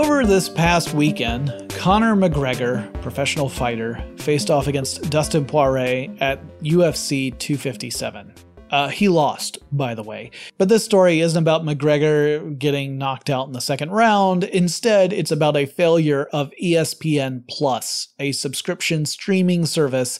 Over 0.00 0.24
this 0.24 0.48
past 0.48 0.94
weekend, 0.94 1.68
Conor 1.76 2.16
McGregor, 2.16 2.90
professional 3.02 3.50
fighter, 3.50 4.02
faced 4.16 4.50
off 4.50 4.66
against 4.66 5.10
Dustin 5.10 5.44
Poirier 5.44 6.16
at 6.20 6.40
UFC 6.60 7.38
257. 7.38 8.32
Uh, 8.70 8.88
he 8.88 9.10
lost, 9.10 9.58
by 9.70 9.94
the 9.94 10.02
way. 10.02 10.30
But 10.56 10.70
this 10.70 10.86
story 10.86 11.20
isn't 11.20 11.42
about 11.42 11.64
McGregor 11.64 12.58
getting 12.58 12.96
knocked 12.96 13.28
out 13.28 13.46
in 13.46 13.52
the 13.52 13.60
second 13.60 13.90
round. 13.90 14.44
Instead, 14.44 15.12
it's 15.12 15.32
about 15.32 15.58
a 15.58 15.66
failure 15.66 16.24
of 16.32 16.50
ESPN 16.62 17.46
Plus, 17.46 18.14
a 18.18 18.32
subscription 18.32 19.04
streaming 19.04 19.66
service 19.66 20.18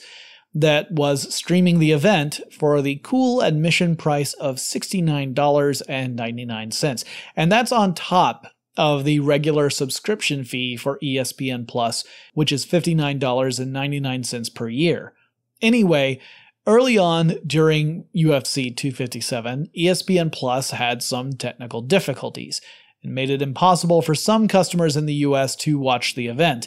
that 0.55 0.93
was 0.93 1.35
streaming 1.35 1.79
the 1.79 1.93
event 1.93 2.43
for 2.53 2.83
the 2.83 3.01
cool 3.03 3.41
admission 3.41 3.97
price 3.97 4.35
of 4.35 4.57
$69.99. 4.57 7.05
And 7.35 7.51
that's 7.51 7.73
on 7.73 7.95
top 7.95 8.45
of 8.81 9.05
the 9.05 9.21
regular 9.21 9.69
subscription 9.69 10.43
fee 10.43 10.75
for 10.75 10.99
ESPN 11.01 11.69
Plus, 11.69 12.03
which 12.33 12.51
is 12.51 12.65
$59.99 12.65 14.55
per 14.55 14.69
year. 14.71 15.13
Anyway, 15.61 16.19
early 16.67 16.97
on 16.97 17.35
during 17.47 18.07
UFC 18.17 18.75
257, 18.75 19.69
ESPN 19.79 20.33
Plus 20.33 20.71
had 20.71 21.03
some 21.03 21.35
technical 21.35 21.83
difficulties 21.83 22.63
and 23.03 23.15
made 23.15 23.29
it 23.29 23.43
impossible 23.43 24.01
for 24.01 24.15
some 24.15 24.49
customers 24.49 24.97
in 24.97 25.05
the 25.05 25.15
US 25.27 25.55
to 25.57 25.79
watch 25.79 26.15
the 26.15 26.29
event, 26.29 26.67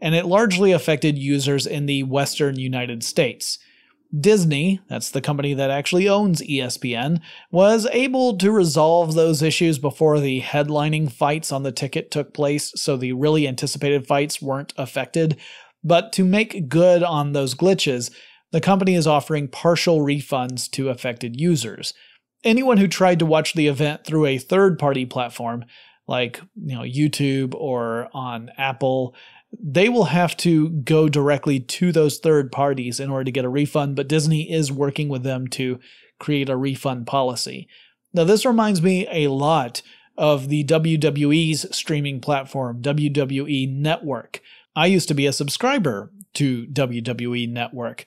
and 0.00 0.16
it 0.16 0.26
largely 0.26 0.72
affected 0.72 1.16
users 1.16 1.64
in 1.64 1.86
the 1.86 2.02
western 2.02 2.58
United 2.58 3.04
States. 3.04 3.60
Disney, 4.18 4.80
that's 4.88 5.10
the 5.10 5.22
company 5.22 5.54
that 5.54 5.70
actually 5.70 6.08
owns 6.08 6.42
ESPN, 6.42 7.20
was 7.50 7.86
able 7.92 8.36
to 8.38 8.50
resolve 8.52 9.14
those 9.14 9.42
issues 9.42 9.78
before 9.78 10.20
the 10.20 10.42
headlining 10.42 11.10
fights 11.10 11.50
on 11.50 11.62
the 11.62 11.72
ticket 11.72 12.10
took 12.10 12.34
place, 12.34 12.72
so 12.76 12.96
the 12.96 13.12
really 13.12 13.48
anticipated 13.48 14.06
fights 14.06 14.42
weren't 14.42 14.74
affected. 14.76 15.38
But 15.82 16.12
to 16.12 16.24
make 16.24 16.68
good 16.68 17.02
on 17.02 17.32
those 17.32 17.54
glitches, 17.54 18.12
the 18.50 18.60
company 18.60 18.94
is 18.94 19.06
offering 19.06 19.48
partial 19.48 20.00
refunds 20.00 20.70
to 20.72 20.90
affected 20.90 21.40
users. 21.40 21.94
anyone 22.44 22.76
who 22.78 22.88
tried 22.88 23.18
to 23.20 23.26
watch 23.26 23.54
the 23.54 23.68
event 23.68 24.04
through 24.04 24.26
a 24.26 24.38
third 24.38 24.78
party 24.78 25.06
platform 25.06 25.64
like 26.08 26.40
you 26.56 26.74
know 26.74 26.82
YouTube 26.82 27.54
or 27.54 28.08
on 28.12 28.50
Apple 28.58 29.14
they 29.60 29.88
will 29.88 30.04
have 30.04 30.36
to 30.38 30.70
go 30.70 31.08
directly 31.08 31.60
to 31.60 31.92
those 31.92 32.18
third 32.18 32.50
parties 32.50 32.98
in 32.98 33.10
order 33.10 33.24
to 33.24 33.32
get 33.32 33.44
a 33.44 33.50
refund 33.50 33.96
but 33.96 34.08
Disney 34.08 34.50
is 34.50 34.72
working 34.72 35.08
with 35.08 35.22
them 35.22 35.46
to 35.48 35.78
create 36.18 36.48
a 36.48 36.56
refund 36.56 37.06
policy. 37.06 37.68
Now 38.12 38.24
this 38.24 38.46
reminds 38.46 38.80
me 38.80 39.06
a 39.10 39.28
lot 39.28 39.82
of 40.16 40.48
the 40.48 40.64
WWE's 40.64 41.74
streaming 41.74 42.20
platform 42.20 42.82
WWE 42.82 43.74
Network. 43.74 44.40
I 44.76 44.86
used 44.86 45.08
to 45.08 45.14
be 45.14 45.26
a 45.26 45.32
subscriber 45.32 46.12
to 46.34 46.66
WWE 46.66 47.48
Network. 47.48 48.04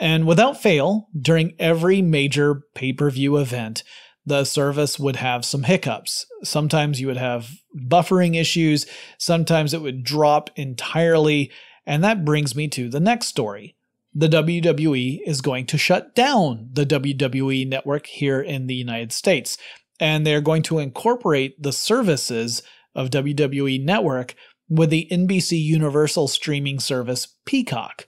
And 0.00 0.26
without 0.26 0.60
fail, 0.60 1.08
during 1.18 1.54
every 1.58 2.00
major 2.00 2.62
pay 2.74 2.92
per 2.92 3.10
view 3.10 3.36
event, 3.36 3.82
the 4.24 4.44
service 4.44 4.98
would 4.98 5.16
have 5.16 5.44
some 5.44 5.64
hiccups. 5.64 6.26
Sometimes 6.44 7.00
you 7.00 7.06
would 7.08 7.16
have 7.16 7.50
buffering 7.76 8.38
issues, 8.40 8.86
sometimes 9.18 9.74
it 9.74 9.82
would 9.82 10.04
drop 10.04 10.50
entirely. 10.56 11.50
And 11.86 12.04
that 12.04 12.24
brings 12.24 12.54
me 12.54 12.68
to 12.68 12.88
the 12.88 13.00
next 13.00 13.26
story. 13.26 13.74
The 14.14 14.28
WWE 14.28 15.20
is 15.26 15.40
going 15.40 15.66
to 15.66 15.78
shut 15.78 16.14
down 16.14 16.68
the 16.72 16.84
WWE 16.84 17.66
network 17.66 18.06
here 18.06 18.40
in 18.40 18.66
the 18.66 18.74
United 18.74 19.10
States, 19.10 19.56
and 19.98 20.26
they're 20.26 20.42
going 20.42 20.62
to 20.64 20.78
incorporate 20.78 21.60
the 21.62 21.72
services 21.72 22.62
of 22.94 23.08
WWE 23.08 23.82
Network 23.82 24.34
with 24.68 24.90
the 24.90 25.08
NBC 25.10 25.62
Universal 25.62 26.28
streaming 26.28 26.78
service 26.78 27.26
Peacock. 27.46 28.06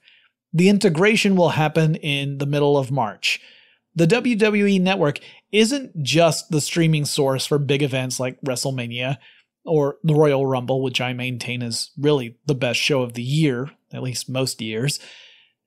The 0.53 0.69
integration 0.69 1.37
will 1.37 1.51
happen 1.51 1.95
in 1.97 2.39
the 2.39 2.47
middle 2.47 2.77
of 2.77 2.91
March. 2.91 3.41
The 3.95 4.07
WWE 4.07 4.81
Network 4.81 5.21
isn't 5.55 6.03
just 6.03 6.51
the 6.51 6.61
streaming 6.61 7.05
source 7.05 7.47
for 7.47 7.59
big 7.59 7.83
events 7.83 8.19
like 8.19 8.41
WrestleMania 8.43 9.19
or 9.65 9.97
the 10.03 10.15
Royal 10.15 10.45
Rumble, 10.45 10.83
which 10.83 11.01
I 11.01 11.13
maintain 11.13 11.63
is 11.63 11.93
really 11.97 12.37
the 12.45 12.57
best 12.57 12.81
show 12.81 13.03
of 13.03 13.15
the 13.15 13.23
year, 13.23 13.71
at 13.93 14.03
least 14.03 14.29
most 14.29 14.61
years. 14.61 14.99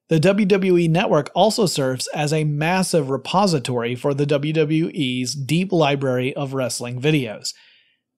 The 0.09 0.19
WWE 0.19 0.89
Network 0.89 1.31
also 1.33 1.65
serves 1.65 2.07
as 2.07 2.31
a 2.33 2.43
massive 2.43 3.09
repository 3.09 3.95
for 3.95 4.13
the 4.13 4.25
WWE's 4.25 5.33
deep 5.33 5.71
library 5.71 6.33
of 6.35 6.53
wrestling 6.53 7.01
videos. 7.01 7.53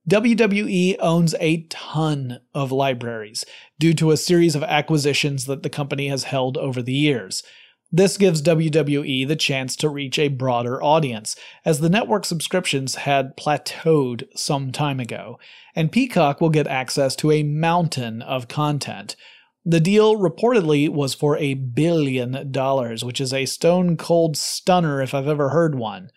WWE 0.10 0.96
owns 1.00 1.36
a 1.40 1.64
ton 1.70 2.40
of 2.54 2.72
libraries 2.72 3.46
due 3.80 3.94
to 3.94 4.12
a 4.12 4.18
series 4.18 4.56
of 4.56 4.64
acquisitions 4.64 5.46
that 5.46 5.62
the 5.62 5.70
company 5.70 6.08
has 6.08 6.24
held 6.24 6.58
over 6.58 6.82
the 6.82 6.94
years. 6.94 7.44
This 7.92 8.18
gives 8.18 8.44
WWE 8.44 9.28
the 9.28 9.36
chance 9.36 9.76
to 9.78 9.90
reach 9.90 10.20
a 10.20 10.28
broader 10.28 10.82
audience, 10.84 11.36
as 11.66 11.80
the 11.80 11.90
network 11.90 12.24
subscriptions 12.24 12.96
had 12.96 13.36
plateaued 13.36 14.28
some 14.36 14.72
time 14.72 15.00
ago, 15.00 15.40
and 15.76 15.92
Peacock 15.92 16.40
will 16.40 16.52
get 16.52 16.68
access 16.68 17.16
to 17.16 17.32
a 17.32 17.42
mountain 17.42 18.22
of 18.22 18.48
content. 18.48 19.16
The 19.66 19.80
deal 19.80 20.18
reportedly 20.18 20.88
was 20.88 21.16
for 21.16 21.36
a 21.38 21.56
billion 21.56 22.52
dollars, 22.52 23.04
which 23.04 23.20
is 23.20 23.34
a 23.34 23.46
stone 23.46 23.98
cold 23.98 24.38
stunner 24.38 25.02
if 25.02 25.16
I've 25.16 25.28
ever 25.28 25.50
heard 25.50 25.74
one. 25.74 26.12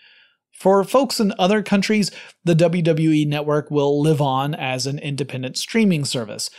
For 0.63 0.85
folks 0.85 1.19
in 1.19 1.35
other 1.41 1.61
countries, 1.61 2.13
the 2.45 2.55
WWE 2.55 3.27
network 3.27 3.69
will 3.69 4.01
live 4.01 4.21
on 4.21 4.55
as 4.55 4.87
an 4.87 5.01
independent 5.01 5.57
streaming 5.57 6.05
service. 6.05 6.51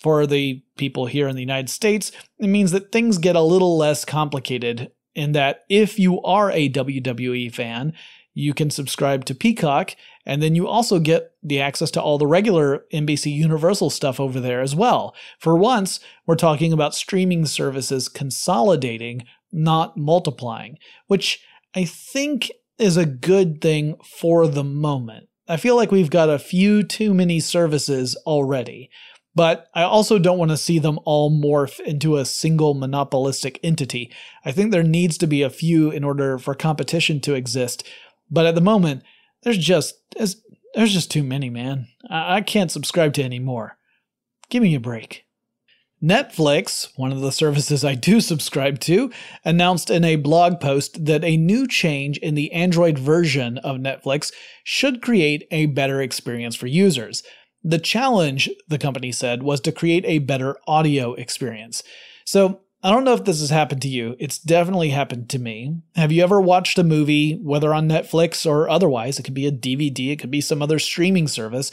For 0.00 0.28
the 0.28 0.62
people 0.76 1.06
here 1.06 1.26
in 1.26 1.34
the 1.34 1.42
United 1.42 1.68
States, 1.68 2.12
it 2.38 2.46
means 2.46 2.70
that 2.70 2.92
things 2.92 3.18
get 3.18 3.34
a 3.34 3.40
little 3.40 3.76
less 3.76 4.04
complicated 4.04 4.92
in 5.16 5.32
that 5.32 5.64
if 5.68 5.98
you 5.98 6.22
are 6.22 6.52
a 6.52 6.70
WWE 6.70 7.52
fan, 7.52 7.94
you 8.32 8.54
can 8.54 8.70
subscribe 8.70 9.24
to 9.24 9.34
Peacock, 9.34 9.96
and 10.24 10.40
then 10.40 10.54
you 10.54 10.68
also 10.68 11.00
get 11.00 11.32
the 11.42 11.60
access 11.60 11.90
to 11.90 12.00
all 12.00 12.16
the 12.16 12.28
regular 12.28 12.84
NBC 12.94 13.32
Universal 13.34 13.90
stuff 13.90 14.20
over 14.20 14.38
there 14.38 14.60
as 14.60 14.76
well. 14.76 15.16
For 15.40 15.56
once, 15.56 15.98
we're 16.28 16.36
talking 16.36 16.72
about 16.72 16.94
streaming 16.94 17.44
services 17.44 18.08
consolidating, 18.08 19.24
not 19.50 19.96
multiplying, 19.96 20.78
which 21.08 21.42
I 21.74 21.84
think 21.84 22.52
is 22.78 22.96
a 22.96 23.06
good 23.06 23.60
thing 23.60 23.96
for 24.18 24.46
the 24.46 24.64
moment. 24.64 25.28
I 25.48 25.56
feel 25.56 25.76
like 25.76 25.90
we've 25.90 26.10
got 26.10 26.28
a 26.28 26.38
few 26.38 26.82
too 26.82 27.14
many 27.14 27.40
services 27.40 28.16
already, 28.26 28.90
but 29.34 29.68
I 29.74 29.82
also 29.82 30.18
don't 30.18 30.38
want 30.38 30.50
to 30.50 30.56
see 30.56 30.78
them 30.78 30.98
all 31.04 31.30
morph 31.30 31.80
into 31.80 32.16
a 32.16 32.24
single 32.24 32.74
monopolistic 32.74 33.58
entity. 33.62 34.12
I 34.44 34.52
think 34.52 34.72
there 34.72 34.82
needs 34.82 35.16
to 35.18 35.26
be 35.26 35.42
a 35.42 35.50
few 35.50 35.90
in 35.90 36.04
order 36.04 36.38
for 36.38 36.54
competition 36.54 37.20
to 37.22 37.34
exist, 37.34 37.86
but 38.30 38.46
at 38.46 38.54
the 38.54 38.60
moment, 38.60 39.02
there's 39.42 39.58
just 39.58 39.94
there's, 40.16 40.42
there's 40.74 40.92
just 40.92 41.10
too 41.10 41.22
many, 41.22 41.50
man. 41.50 41.86
I, 42.10 42.36
I 42.36 42.40
can't 42.42 42.70
subscribe 42.70 43.14
to 43.14 43.22
any 43.22 43.38
more. 43.38 43.78
Give 44.50 44.62
me 44.62 44.74
a 44.74 44.80
break. 44.80 45.27
Netflix, 46.02 46.90
one 46.94 47.10
of 47.10 47.20
the 47.20 47.32
services 47.32 47.84
I 47.84 47.96
do 47.96 48.20
subscribe 48.20 48.78
to, 48.80 49.10
announced 49.44 49.90
in 49.90 50.04
a 50.04 50.16
blog 50.16 50.60
post 50.60 51.04
that 51.06 51.24
a 51.24 51.36
new 51.36 51.66
change 51.66 52.18
in 52.18 52.36
the 52.36 52.52
Android 52.52 52.98
version 52.98 53.58
of 53.58 53.78
Netflix 53.78 54.32
should 54.62 55.02
create 55.02 55.48
a 55.50 55.66
better 55.66 56.00
experience 56.00 56.54
for 56.54 56.68
users. 56.68 57.24
The 57.64 57.80
challenge, 57.80 58.48
the 58.68 58.78
company 58.78 59.10
said, 59.10 59.42
was 59.42 59.60
to 59.62 59.72
create 59.72 60.04
a 60.06 60.20
better 60.20 60.56
audio 60.68 61.14
experience. 61.14 61.82
So, 62.24 62.60
I 62.80 62.92
don't 62.92 63.02
know 63.02 63.14
if 63.14 63.24
this 63.24 63.40
has 63.40 63.50
happened 63.50 63.82
to 63.82 63.88
you. 63.88 64.14
It's 64.20 64.38
definitely 64.38 64.90
happened 64.90 65.28
to 65.30 65.40
me. 65.40 65.80
Have 65.96 66.12
you 66.12 66.22
ever 66.22 66.40
watched 66.40 66.78
a 66.78 66.84
movie, 66.84 67.34
whether 67.42 67.74
on 67.74 67.88
Netflix 67.88 68.48
or 68.48 68.70
otherwise? 68.70 69.18
It 69.18 69.24
could 69.24 69.34
be 69.34 69.48
a 69.48 69.52
DVD, 69.52 70.12
it 70.12 70.20
could 70.20 70.30
be 70.30 70.40
some 70.40 70.62
other 70.62 70.78
streaming 70.78 71.26
service 71.26 71.72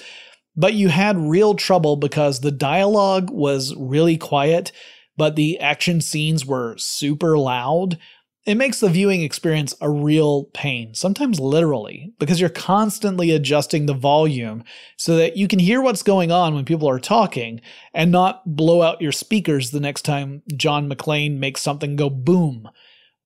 but 0.56 0.74
you 0.74 0.90
had 0.90 1.18
real 1.18 1.54
trouble 1.54 1.96
because 1.96 2.40
the 2.40 2.52
dialogue 2.52 3.30
was 3.30 3.76
really 3.76 4.18
quiet, 4.18 4.72
but 5.18 5.36
the 5.36 5.60
action 5.60 6.02
scenes 6.02 6.46
were 6.46 6.76
super 6.78 7.38
loud. 7.38 7.98
It 8.46 8.56
makes 8.56 8.80
the 8.80 8.90
viewing 8.90 9.24
experience 9.24 9.74
a 9.82 9.90
real 9.90 10.46
pain, 10.54 10.94
sometimes 10.94 11.40
literally, 11.40 12.14
because 12.20 12.40
you're 12.40 12.50
constantly 12.50 13.32
adjusting 13.32 13.88
the 13.88 13.94
volume 13.96 14.64
so 14.98 15.18
that 15.18 15.36
you 15.36 15.48
can 15.48 15.58
hear 15.58 15.82
what's 15.82 16.04
going 16.04 16.32
on 16.32 16.54
when 16.54 16.64
people 16.64 16.88
are 16.88 17.00
talking 17.00 17.60
and 17.94 18.12
not 18.12 18.56
blow 18.56 18.84
out 18.84 19.02
your 19.02 19.12
speakers 19.12 19.72
the 19.72 19.80
next 19.80 20.04
time 20.04 20.44
John 20.56 20.88
McClane 20.88 21.40
makes 21.40 21.62
something 21.62 21.96
go 21.96 22.10
boom. 22.10 22.70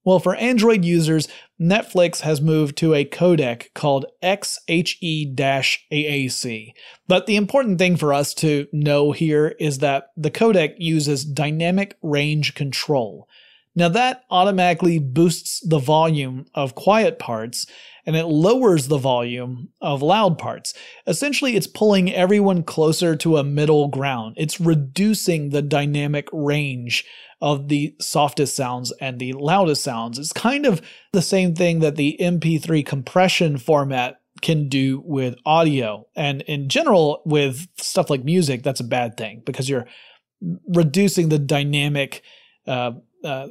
Well, 0.09 0.17
for 0.17 0.33
Android 0.37 0.83
users, 0.83 1.27
Netflix 1.61 2.21
has 2.21 2.41
moved 2.41 2.75
to 2.77 2.95
a 2.95 3.05
codec 3.05 3.67
called 3.75 4.07
XHE 4.23 5.35
AAC. 5.37 6.73
But 7.07 7.27
the 7.27 7.35
important 7.35 7.77
thing 7.77 7.95
for 7.95 8.11
us 8.11 8.33
to 8.33 8.65
know 8.73 9.11
here 9.11 9.49
is 9.59 9.77
that 9.77 10.05
the 10.17 10.31
codec 10.31 10.73
uses 10.79 11.23
dynamic 11.23 11.95
range 12.01 12.55
control. 12.55 13.27
Now, 13.79 13.87
that 13.87 14.25
automatically 14.29 14.99
boosts 14.99 15.61
the 15.65 15.79
volume 15.79 16.45
of 16.53 16.75
quiet 16.75 17.17
parts 17.17 17.65
and 18.05 18.17
it 18.17 18.25
lowers 18.25 18.89
the 18.89 18.97
volume 18.97 19.69
of 19.79 20.01
loud 20.01 20.37
parts. 20.37 20.73
Essentially, 21.07 21.55
it's 21.55 21.65
pulling 21.65 22.13
everyone 22.13 22.63
closer 22.63 23.15
to 23.15 23.37
a 23.37 23.43
middle 23.45 23.87
ground. 23.87 24.35
It's 24.37 24.59
reducing 24.59 25.51
the 25.51 25.61
dynamic 25.61 26.27
range 26.33 27.05
of 27.39 27.69
the 27.69 27.95
softest 28.01 28.53
sounds 28.53 28.91
and 28.99 29.17
the 29.17 29.31
loudest 29.31 29.81
sounds. 29.81 30.19
It's 30.19 30.33
kind 30.33 30.65
of 30.65 30.81
the 31.13 31.21
same 31.21 31.55
thing 31.55 31.79
that 31.79 31.95
the 31.95 32.17
MP3 32.19 32.85
compression 32.85 33.57
format 33.57 34.19
can 34.41 34.67
do 34.67 35.01
with 35.05 35.35
audio. 35.45 36.05
And 36.17 36.41
in 36.41 36.67
general, 36.67 37.21
with 37.25 37.65
stuff 37.77 38.09
like 38.09 38.25
music, 38.25 38.61
that's 38.61 38.81
a 38.81 38.83
bad 38.85 39.15
thing 39.15 39.41
because 39.45 39.69
you're 39.69 39.87
reducing 40.67 41.29
the 41.29 41.39
dynamic 41.39 42.23
uh, 42.67 42.91
uh, 43.23 43.47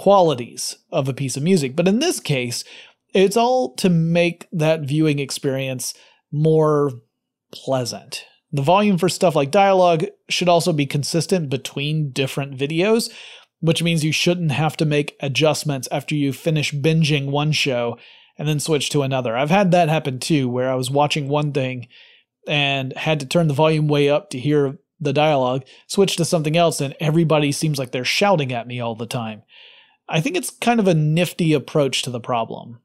qualities 0.00 0.78
of 0.90 1.10
a 1.10 1.12
piece 1.12 1.36
of 1.36 1.42
music. 1.42 1.76
But 1.76 1.86
in 1.86 1.98
this 1.98 2.20
case, 2.20 2.64
it's 3.12 3.36
all 3.36 3.74
to 3.74 3.90
make 3.90 4.48
that 4.50 4.80
viewing 4.80 5.18
experience 5.18 5.92
more 6.32 6.92
pleasant. 7.52 8.24
The 8.50 8.62
volume 8.62 8.96
for 8.96 9.10
stuff 9.10 9.36
like 9.36 9.50
dialogue 9.50 10.06
should 10.30 10.48
also 10.48 10.72
be 10.72 10.86
consistent 10.86 11.50
between 11.50 12.12
different 12.12 12.56
videos, 12.56 13.12
which 13.60 13.82
means 13.82 14.02
you 14.02 14.10
shouldn't 14.10 14.52
have 14.52 14.74
to 14.78 14.86
make 14.86 15.18
adjustments 15.20 15.86
after 15.92 16.14
you 16.14 16.32
finish 16.32 16.72
binging 16.72 17.26
one 17.26 17.52
show 17.52 17.98
and 18.38 18.48
then 18.48 18.58
switch 18.58 18.88
to 18.88 19.02
another. 19.02 19.36
I've 19.36 19.50
had 19.50 19.70
that 19.72 19.90
happen 19.90 20.18
too, 20.18 20.48
where 20.48 20.72
I 20.72 20.76
was 20.76 20.90
watching 20.90 21.28
one 21.28 21.52
thing 21.52 21.88
and 22.48 22.96
had 22.96 23.20
to 23.20 23.26
turn 23.26 23.48
the 23.48 23.54
volume 23.54 23.86
way 23.86 24.08
up 24.08 24.30
to 24.30 24.38
hear 24.38 24.78
the 24.98 25.12
dialogue, 25.12 25.66
switch 25.86 26.16
to 26.16 26.24
something 26.24 26.56
else, 26.56 26.80
and 26.80 26.96
everybody 27.00 27.52
seems 27.52 27.78
like 27.78 27.92
they're 27.92 28.02
shouting 28.02 28.50
at 28.50 28.66
me 28.66 28.80
all 28.80 28.94
the 28.94 29.04
time. 29.04 29.42
I 30.10 30.20
think 30.20 30.36
it's 30.36 30.50
kind 30.50 30.80
of 30.80 30.88
a 30.88 30.94
nifty 30.94 31.52
approach 31.52 32.02
to 32.02 32.10
the 32.10 32.20
problem. 32.20 32.80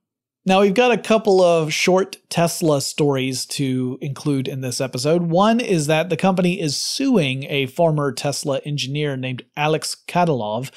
Now, 0.47 0.61
we've 0.61 0.76
got 0.76 0.91
a 0.91 0.97
couple 0.97 1.41
of 1.41 1.73
short 1.73 2.17
Tesla 2.30 2.80
stories 2.80 3.47
to 3.47 3.97
include 3.99 4.47
in 4.47 4.61
this 4.61 4.80
episode. 4.80 5.23
One 5.23 5.59
is 5.59 5.88
that 5.88 6.09
the 6.09 6.17
company 6.17 6.61
is 6.61 6.78
suing 6.78 7.45
a 7.45 7.65
former 7.65 8.11
Tesla 8.11 8.59
engineer 8.59 9.17
named 9.17 9.43
Alex 9.57 9.97
Khatilov, 10.07 10.69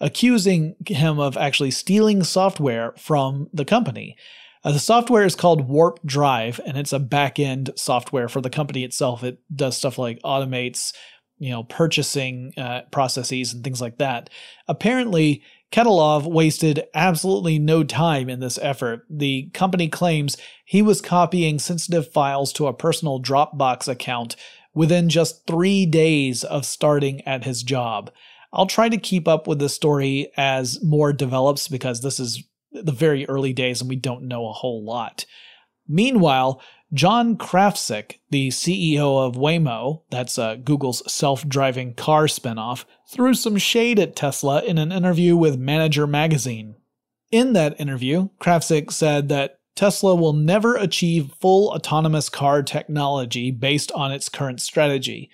accusing 0.00 0.74
him 0.88 1.20
of 1.20 1.36
actually 1.36 1.70
stealing 1.70 2.24
software 2.24 2.94
from 2.98 3.48
the 3.52 3.64
company. 3.64 4.16
Uh, 4.64 4.72
the 4.72 4.80
software 4.80 5.24
is 5.24 5.36
called 5.36 5.68
Warp 5.68 6.00
Drive, 6.04 6.60
and 6.66 6.76
it's 6.76 6.92
a 6.92 6.98
back 6.98 7.38
end 7.38 7.70
software 7.76 8.28
for 8.28 8.40
the 8.40 8.50
company 8.50 8.82
itself. 8.82 9.22
It 9.22 9.38
does 9.54 9.76
stuff 9.76 9.98
like 9.98 10.20
automates, 10.22 10.92
you 11.38 11.50
know, 11.50 11.62
purchasing 11.62 12.52
uh, 12.56 12.82
processes 12.90 13.52
and 13.52 13.62
things 13.62 13.80
like 13.80 13.98
that. 13.98 14.30
Apparently, 14.66 15.44
Khatilov 15.72 16.26
wasted 16.26 16.84
absolutely 16.94 17.58
no 17.58 17.82
time 17.82 18.28
in 18.28 18.40
this 18.40 18.58
effort. 18.60 19.06
The 19.08 19.50
company 19.54 19.88
claims 19.88 20.36
he 20.66 20.82
was 20.82 21.00
copying 21.00 21.58
sensitive 21.58 22.12
files 22.12 22.52
to 22.54 22.66
a 22.66 22.74
personal 22.74 23.20
Dropbox 23.22 23.88
account 23.88 24.36
within 24.74 25.08
just 25.08 25.46
three 25.46 25.86
days 25.86 26.44
of 26.44 26.66
starting 26.66 27.22
at 27.22 27.44
his 27.44 27.62
job. 27.62 28.10
I'll 28.52 28.66
try 28.66 28.90
to 28.90 28.98
keep 28.98 29.26
up 29.26 29.46
with 29.46 29.58
this 29.58 29.74
story 29.74 30.30
as 30.36 30.82
more 30.82 31.12
develops 31.12 31.68
because 31.68 32.02
this 32.02 32.20
is 32.20 32.44
the 32.70 32.92
very 32.92 33.26
early 33.26 33.54
days 33.54 33.80
and 33.80 33.88
we 33.88 33.96
don't 33.96 34.28
know 34.28 34.46
a 34.48 34.52
whole 34.52 34.84
lot. 34.84 35.24
Meanwhile, 35.88 36.60
John 36.94 37.36
Krafcik, 37.36 38.18
the 38.30 38.48
CEO 38.48 39.26
of 39.26 39.34
Waymo, 39.34 40.02
that's 40.10 40.38
uh, 40.38 40.56
Google's 40.56 41.02
self 41.10 41.48
driving 41.48 41.94
car 41.94 42.24
spinoff, 42.24 42.84
threw 43.08 43.32
some 43.32 43.56
shade 43.56 43.98
at 43.98 44.14
Tesla 44.14 44.62
in 44.62 44.76
an 44.76 44.92
interview 44.92 45.34
with 45.34 45.58
Manager 45.58 46.06
Magazine. 46.06 46.74
In 47.30 47.54
that 47.54 47.80
interview, 47.80 48.28
Krafcik 48.40 48.92
said 48.92 49.30
that 49.30 49.58
Tesla 49.74 50.14
will 50.14 50.34
never 50.34 50.76
achieve 50.76 51.32
full 51.40 51.70
autonomous 51.70 52.28
car 52.28 52.62
technology 52.62 53.50
based 53.50 53.90
on 53.92 54.12
its 54.12 54.28
current 54.28 54.60
strategy. 54.60 55.30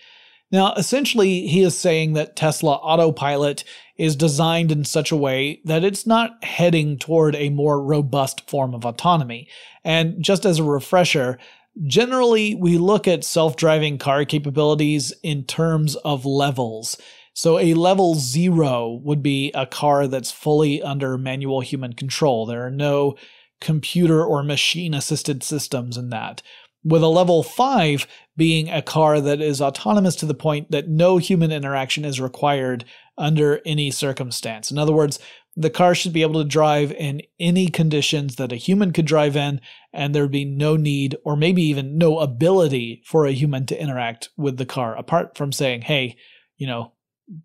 Now, 0.53 0.73
essentially, 0.75 1.49
he 1.49 1.63
is 1.63 1.77
saying 1.77 2.15
that 2.15 2.37
Tesla 2.37 2.75
Autopilot 2.75 3.65
is 3.99 4.15
designed 4.15 4.71
in 4.71 4.85
such 4.85 5.11
a 5.11 5.17
way 5.17 5.61
that 5.65 5.85
it's 5.85 6.07
not 6.07 6.43
heading 6.45 6.97
toward 6.97 7.35
a 7.35 7.51
more 7.51 7.83
robust 7.83 8.49
form 8.49 8.73
of 8.73 8.85
autonomy. 8.85 9.49
And 9.85 10.23
just 10.23 10.47
as 10.47 10.61
a 10.61 10.65
refresher, 10.65 11.39
generally 11.87 12.55
we 12.55 12.79
look 12.79 13.09
at 13.09 13.25
self 13.25 13.57
driving 13.57 13.99
car 13.99 14.25
capabilities 14.25 15.13
in 15.23 15.45
terms 15.45 15.97
of 15.97 16.25
levels. 16.25 16.97
So 17.35 17.59
a 17.59 17.75
level 17.75 18.15
zero 18.15 19.01
would 19.05 19.23
be 19.23 19.53
a 19.53 19.67
car 19.67 20.07
that's 20.07 20.33
fully 20.33 20.83
under 20.83 21.19
manual 21.19 21.61
human 21.61 21.93
control. 21.93 22.47
There 22.47 22.67
are 22.67 22.71
no 22.71 23.17
computer 23.61 24.25
or 24.25 24.43
machine 24.43 24.95
assisted 24.95 25.43
systems 25.43 25.97
in 25.97 26.11
that 26.11 26.43
with 26.85 27.03
a 27.03 27.09
level 27.09 27.43
5 27.43 28.07
being 28.37 28.71
a 28.71 28.83
car 28.83 29.21
that 29.21 29.41
is 29.41 29.61
autonomous 29.61 30.17
to 30.17 30.27
the 30.27 30.35
point 30.35 30.71
that 30.71 30.89
no 30.89 31.19
human 31.19 31.51
interaction 31.51 32.05
is 32.05 32.21
required 32.21 32.85
under 33.17 33.61
any 33.67 33.91
circumstance. 33.91 34.71
In 34.71 34.79
other 34.79 34.93
words, 34.93 35.19
the 35.57 35.71
car 35.71 35.93
should 35.93 36.13
be 36.13 36.23
able 36.23 36.41
to 36.41 36.49
drive 36.49 36.93
in 36.93 37.21
any 37.41 37.67
conditions 37.67 38.37
that 38.37 38.53
a 38.53 38.57
human 38.57 38.93
could 38.93 39.07
drive 39.07 39.37
in, 39.37 39.61
and 39.93 40.15
there'd 40.15 40.31
be 40.31 40.45
no 40.45 40.77
need 40.77 41.17
or 41.25 41.37
maybe 41.37 41.63
even 41.63 41.99
no 41.99 42.21
ability 42.21 43.03
for 43.05 43.27
a 43.27 43.33
human 43.33 43.67
to 43.67 43.83
interact 43.83 44.29
with 44.37 44.57
the 44.57 44.67
car, 44.67 44.97
apart 44.97 45.37
from 45.37 45.51
saying, 45.51 45.83
hey, 45.83 46.17
you 46.59 46.67
know, 46.69 46.93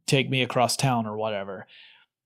take 0.05 0.29
me 0.29 0.43
across 0.43 0.77
town 0.77 1.07
or 1.07 1.17
whatever. 1.17 1.65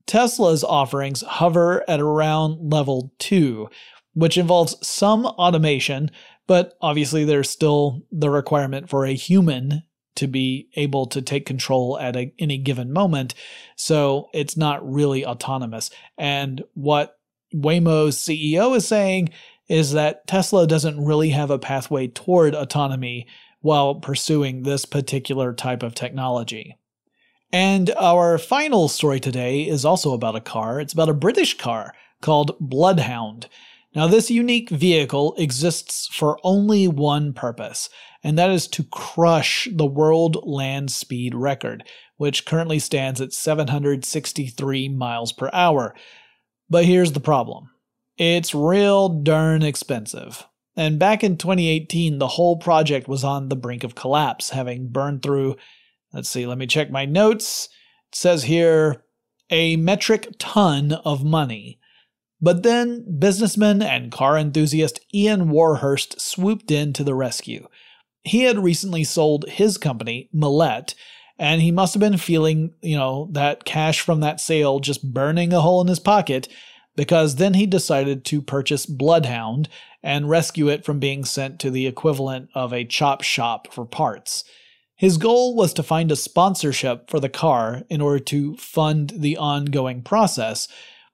Tesla's 0.08 0.64
offerings 0.64 1.22
hover 1.22 1.84
at 1.89 2.01
around 2.01 2.72
level 2.74 3.14
2, 3.20 3.70
which 4.14 4.38
involves 4.38 4.76
some 4.86 5.26
automation, 5.26 6.12
but 6.48 6.78
obviously, 6.82 7.26
there's 7.26 7.50
still 7.50 8.04
the 8.12 8.30
requirement 8.30 8.89
for 8.89 9.06
a 9.06 9.14
human 9.14 9.84
to 10.16 10.28
be 10.28 10.68
able 10.76 11.06
to 11.06 11.22
take 11.22 11.45
control 11.45 11.98
at 12.00 12.16
a, 12.16 12.34
any 12.39 12.58
given 12.58 12.91
moment. 12.91 13.36
So 13.76 14.30
it's 14.34 14.58
not 14.58 14.89
really 14.89 15.26
autonomous. 15.26 15.91
And 16.18 16.64
what 16.74 17.20
Waymo's 17.54 18.18
CEO 18.18 18.76
is 18.76 18.88
saying 18.88 19.30
is 19.70 19.93
that 19.93 20.26
Tesla 20.28 20.66
doesn't 20.66 21.04
really 21.04 21.30
have 21.30 21.52
a 21.52 21.60
pathway 21.60 22.08
toward 22.08 22.56
autonomy 22.56 23.28
while 23.62 23.95
pursuing 23.95 24.64
this 24.64 24.86
particular 24.86 25.54
type 25.54 25.84
of 25.84 25.93
technology. 25.93 26.78
And 27.52 27.91
our 27.91 28.38
final 28.38 28.88
story 28.88 29.20
today 29.20 29.62
is 29.68 29.86
also 29.86 30.14
about 30.14 30.36
a 30.36 30.41
car. 30.41 30.80
It's 30.80 30.93
about 30.93 31.10
a 31.10 31.14
British 31.14 31.58
car 31.58 31.93
called 32.22 32.58
Bloodhound. 32.60 33.48
Now, 33.98 34.06
this 34.06 34.30
unique 34.30 34.70
vehicle 34.70 35.34
exists 35.39 36.08
for 36.14 36.38
only 36.43 36.88
one 36.88 37.34
purpose, 37.34 37.89
and 38.24 38.38
that 38.38 38.52
is 38.52 38.68
to 38.68 38.84
crush 38.84 39.68
the 39.72 39.88
world 39.88 40.38
land 40.43 40.91
speed 40.91 41.34
record, 41.34 41.84
which 42.16 42.45
currently 42.45 42.78
stands 42.78 43.20
at 43.22 43.34
763 43.34 44.89
miles 44.89 45.34
per 45.34 45.50
hour. 45.52 45.95
But 46.70 46.86
here's 46.86 47.14
the 47.14 47.20
problem 47.20 47.72
it's 48.20 48.54
real 48.54 49.10
darn 49.10 49.64
expensive. 49.64 50.45
And 50.76 51.00
back 51.00 51.24
in 51.24 51.36
2018, 51.36 52.20
the 52.20 52.28
whole 52.28 52.58
project 52.58 53.08
was 53.08 53.24
on 53.24 53.50
the 53.50 53.56
brink 53.56 53.84
of 53.84 53.95
collapse, 53.95 54.52
having 54.52 54.89
burned 54.89 55.24
through, 55.24 55.56
let's 56.14 56.30
see, 56.30 56.45
let 56.45 56.60
me 56.60 56.68
check 56.68 56.91
my 56.91 57.06
notes. 57.06 57.68
It 58.12 58.16
says 58.16 58.43
here, 58.43 59.04
a 59.50 59.76
metric 59.76 60.36
ton 60.38 60.91
of 60.91 61.24
money. 61.24 61.80
But 62.42 62.64
then 62.64 63.20
businessman 63.20 63.82
and 63.82 64.12
car 64.12 64.38
enthusiast 64.38 65.00
Ian 65.14 65.50
Warhurst 65.50 66.22
swooped 66.22 66.70
in 66.72 66.94
to 66.94 67.04
the 67.04 67.16
rescue. 67.16 67.68
He 68.24 68.44
had 68.44 68.60
recently 68.60 69.04
sold 69.04 69.46
his 69.48 69.78
company, 69.78 70.30
Melett, 70.34 70.94
and 71.40 71.62
he 71.62 71.72
must 71.72 71.94
have 71.94 72.02
been 72.02 72.18
feeling, 72.18 72.74
you 72.82 72.98
know, 72.98 73.30
that 73.32 73.64
cash 73.64 74.02
from 74.02 74.20
that 74.20 74.40
sale 74.40 74.80
just 74.80 75.14
burning 75.14 75.54
a 75.54 75.62
hole 75.62 75.82
in 75.82 75.88
his 75.88 76.00
pocket 76.00 76.48
because 76.96 77.36
then 77.36 77.54
he 77.54 77.66
decided 77.66 78.26
to 78.26 78.42
purchase 78.42 78.86
Bloodhound 78.86 79.70
and 80.04 80.30
rescue 80.30 80.68
it 80.68 80.84
from 80.84 81.00
being 81.00 81.24
sent 81.24 81.60
to 81.60 81.72
the 81.72 81.88
equivalent 81.88 82.50
of 82.56 82.74
a 82.74 82.86
chop 82.86 83.22
shop 83.22 83.72
for 83.72 83.86
parts. 83.86 84.44
His 84.96 85.18
goal 85.18 85.56
was 85.56 85.74
to 85.74 85.84
find 85.84 86.12
a 86.12 86.16
sponsorship 86.16 87.10
for 87.10 87.20
the 87.20 87.30
car 87.30 87.84
in 87.88 88.02
order 88.02 88.20
to 88.26 88.58
fund 88.58 89.14
the 89.16 89.38
ongoing 89.38 90.02
process, 90.02 90.68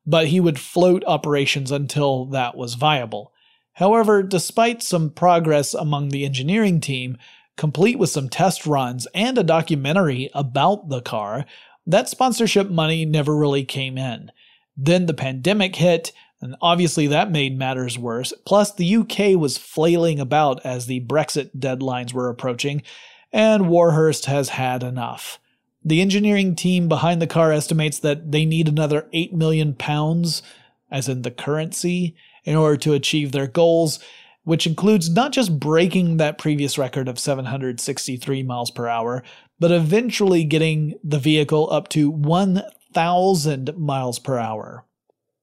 but 0.05 0.27
he 0.27 0.39
would 0.39 0.59
float 0.59 1.03
operations 1.05 1.71
until 1.71 2.25
that 2.25 2.55
was 2.55 2.75
viable. 2.75 3.31
However, 3.73 4.21
despite 4.21 4.83
some 4.83 5.09
progress 5.09 5.73
among 5.73 6.09
the 6.09 6.25
engineering 6.25 6.79
team, 6.79 7.17
complete 7.57 7.97
with 7.97 8.09
some 8.09 8.29
test 8.29 8.65
runs 8.65 9.07
and 9.13 9.37
a 9.37 9.43
documentary 9.43 10.29
about 10.33 10.89
the 10.89 11.01
car, 11.01 11.45
that 11.85 12.09
sponsorship 12.09 12.69
money 12.69 13.05
never 13.05 13.35
really 13.35 13.65
came 13.65 13.97
in. 13.97 14.31
Then 14.75 15.05
the 15.05 15.13
pandemic 15.13 15.75
hit, 15.75 16.11
and 16.41 16.55
obviously 16.61 17.07
that 17.07 17.31
made 17.31 17.57
matters 17.57 17.97
worse. 17.97 18.33
Plus, 18.45 18.73
the 18.73 18.95
UK 18.97 19.39
was 19.39 19.57
flailing 19.57 20.19
about 20.19 20.65
as 20.65 20.85
the 20.85 21.01
Brexit 21.01 21.51
deadlines 21.57 22.13
were 22.13 22.29
approaching, 22.29 22.83
and 23.31 23.69
Warhurst 23.69 24.25
has 24.25 24.49
had 24.49 24.83
enough. 24.83 25.39
The 25.85 26.01
engineering 26.01 26.55
team 26.55 26.87
behind 26.87 27.21
the 27.21 27.27
car 27.27 27.51
estimates 27.51 27.99
that 27.99 28.31
they 28.31 28.45
need 28.45 28.69
another 28.69 29.07
8 29.11 29.33
million 29.33 29.73
pounds, 29.73 30.41
as 30.89 31.09
in 31.09 31.23
the 31.23 31.31
currency, 31.31 32.15
in 32.45 32.55
order 32.55 32.77
to 32.77 32.93
achieve 32.93 33.31
their 33.31 33.47
goals, 33.47 33.99
which 34.43 34.65
includes 34.65 35.09
not 35.09 35.33
just 35.33 35.59
breaking 35.59 36.17
that 36.17 36.37
previous 36.37 36.77
record 36.77 37.09
of 37.09 37.19
763 37.19 38.43
miles 38.43 38.71
per 38.71 38.87
hour, 38.87 39.23
but 39.59 39.71
eventually 39.71 40.45
getting 40.45 40.97
the 41.03 41.19
vehicle 41.19 41.69
up 41.71 41.89
to 41.89 42.09
1,000 42.09 43.77
miles 43.77 44.19
per 44.19 44.37
hour. 44.37 44.85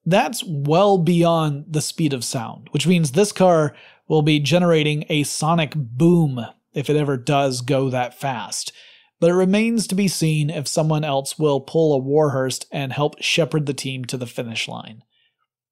That's 0.05 0.43
well 0.47 0.97
beyond 0.97 1.65
the 1.69 1.81
speed 1.81 2.13
of 2.13 2.23
sound, 2.23 2.67
which 2.71 2.87
means 2.87 3.11
this 3.11 3.31
car 3.31 3.75
will 4.07 4.23
be 4.23 4.39
generating 4.39 5.05
a 5.07 5.21
sonic 5.23 5.73
boom 5.75 6.43
if 6.73 6.89
it 6.89 6.95
ever 6.95 7.17
does 7.17 7.61
go 7.61 7.91
that 7.91 8.19
fast 8.19 8.71
but 9.21 9.29
it 9.29 9.35
remains 9.35 9.85
to 9.85 9.95
be 9.95 10.07
seen 10.07 10.49
if 10.49 10.67
someone 10.67 11.05
else 11.05 11.37
will 11.37 11.61
pull 11.61 11.93
a 11.93 11.99
Warhurst 11.99 12.65
and 12.71 12.91
help 12.91 13.21
shepherd 13.21 13.67
the 13.67 13.73
team 13.73 14.03
to 14.05 14.17
the 14.17 14.25
finish 14.25 14.67
line. 14.67 15.03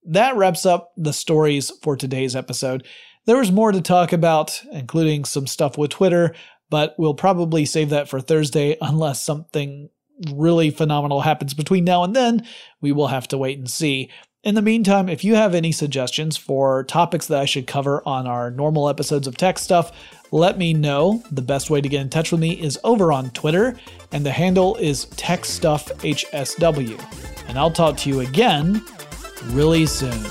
That 0.05 0.37
wraps 0.37 0.67
up 0.67 0.93
the 0.95 1.11
stories 1.11 1.71
for 1.81 1.97
today's 1.97 2.35
episode. 2.35 2.85
There 3.25 3.37
was 3.37 3.51
more 3.51 3.71
to 3.71 3.81
talk 3.81 4.13
about, 4.13 4.61
including 4.71 5.25
some 5.25 5.47
stuff 5.47 5.79
with 5.79 5.89
Twitter, 5.89 6.35
but 6.69 6.93
we'll 6.99 7.15
probably 7.15 7.65
save 7.65 7.89
that 7.89 8.07
for 8.07 8.21
Thursday 8.21 8.77
unless 8.81 9.25
something 9.25 9.89
really 10.31 10.69
phenomenal 10.69 11.21
happens 11.21 11.55
between 11.55 11.85
now 11.85 12.03
and 12.03 12.15
then. 12.15 12.45
We 12.81 12.91
will 12.91 13.07
have 13.07 13.27
to 13.29 13.37
wait 13.37 13.57
and 13.57 13.69
see. 13.69 14.11
In 14.43 14.55
the 14.55 14.61
meantime, 14.61 15.09
if 15.09 15.23
you 15.23 15.35
have 15.35 15.55
any 15.55 15.71
suggestions 15.71 16.37
for 16.37 16.83
topics 16.83 17.25
that 17.27 17.41
I 17.41 17.45
should 17.45 17.67
cover 17.67 18.01
on 18.07 18.27
our 18.27 18.51
normal 18.51 18.87
episodes 18.87 19.27
of 19.27 19.37
Tech 19.37 19.57
Stuff, 19.57 19.91
let 20.32 20.57
me 20.57 20.73
know. 20.73 21.23
The 21.32 21.41
best 21.41 21.69
way 21.69 21.82
to 21.82 21.89
get 21.89 22.01
in 22.01 22.09
touch 22.09 22.32
with 22.32 22.41
me 22.41 22.51
is 22.51 22.80
over 22.84 23.11
on 23.11 23.30
Twitter, 23.32 23.77
and 24.11 24.25
the 24.25 24.32
handle 24.32 24.75
is 24.75 25.05
TechStuffHSW. 25.07 27.47
And 27.47 27.57
I'll 27.57 27.71
talk 27.71 27.97
to 27.97 28.09
you 28.09 28.21
again 28.21 28.84
really 29.45 29.86
soon. 29.86 30.23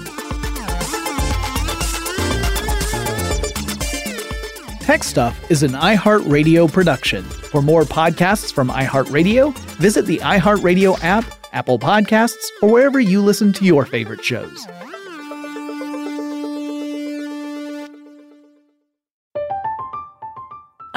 Tech 4.81 5.05
Stuff 5.05 5.39
is 5.51 5.63
an 5.63 5.73
iHeartRadio 5.73 6.73
production. 6.73 7.23
For 7.23 7.61
more 7.61 7.83
podcasts 7.83 8.51
from 8.51 8.71
iHeartRadio, 8.71 9.55
visit 9.77 10.07
the 10.07 10.17
iHeartRadio 10.19 10.99
app, 11.03 11.27
Apple 11.53 11.79
Podcasts, 11.79 12.47
or 12.63 12.71
wherever 12.71 12.99
you 12.99 13.21
listen 13.21 13.53
to 13.55 13.67
your 13.67 13.85
favorite 13.85 14.25
shows. 14.25 14.67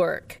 work. 0.00 0.40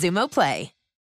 Xumo 0.01 0.27
Play. 0.27 0.80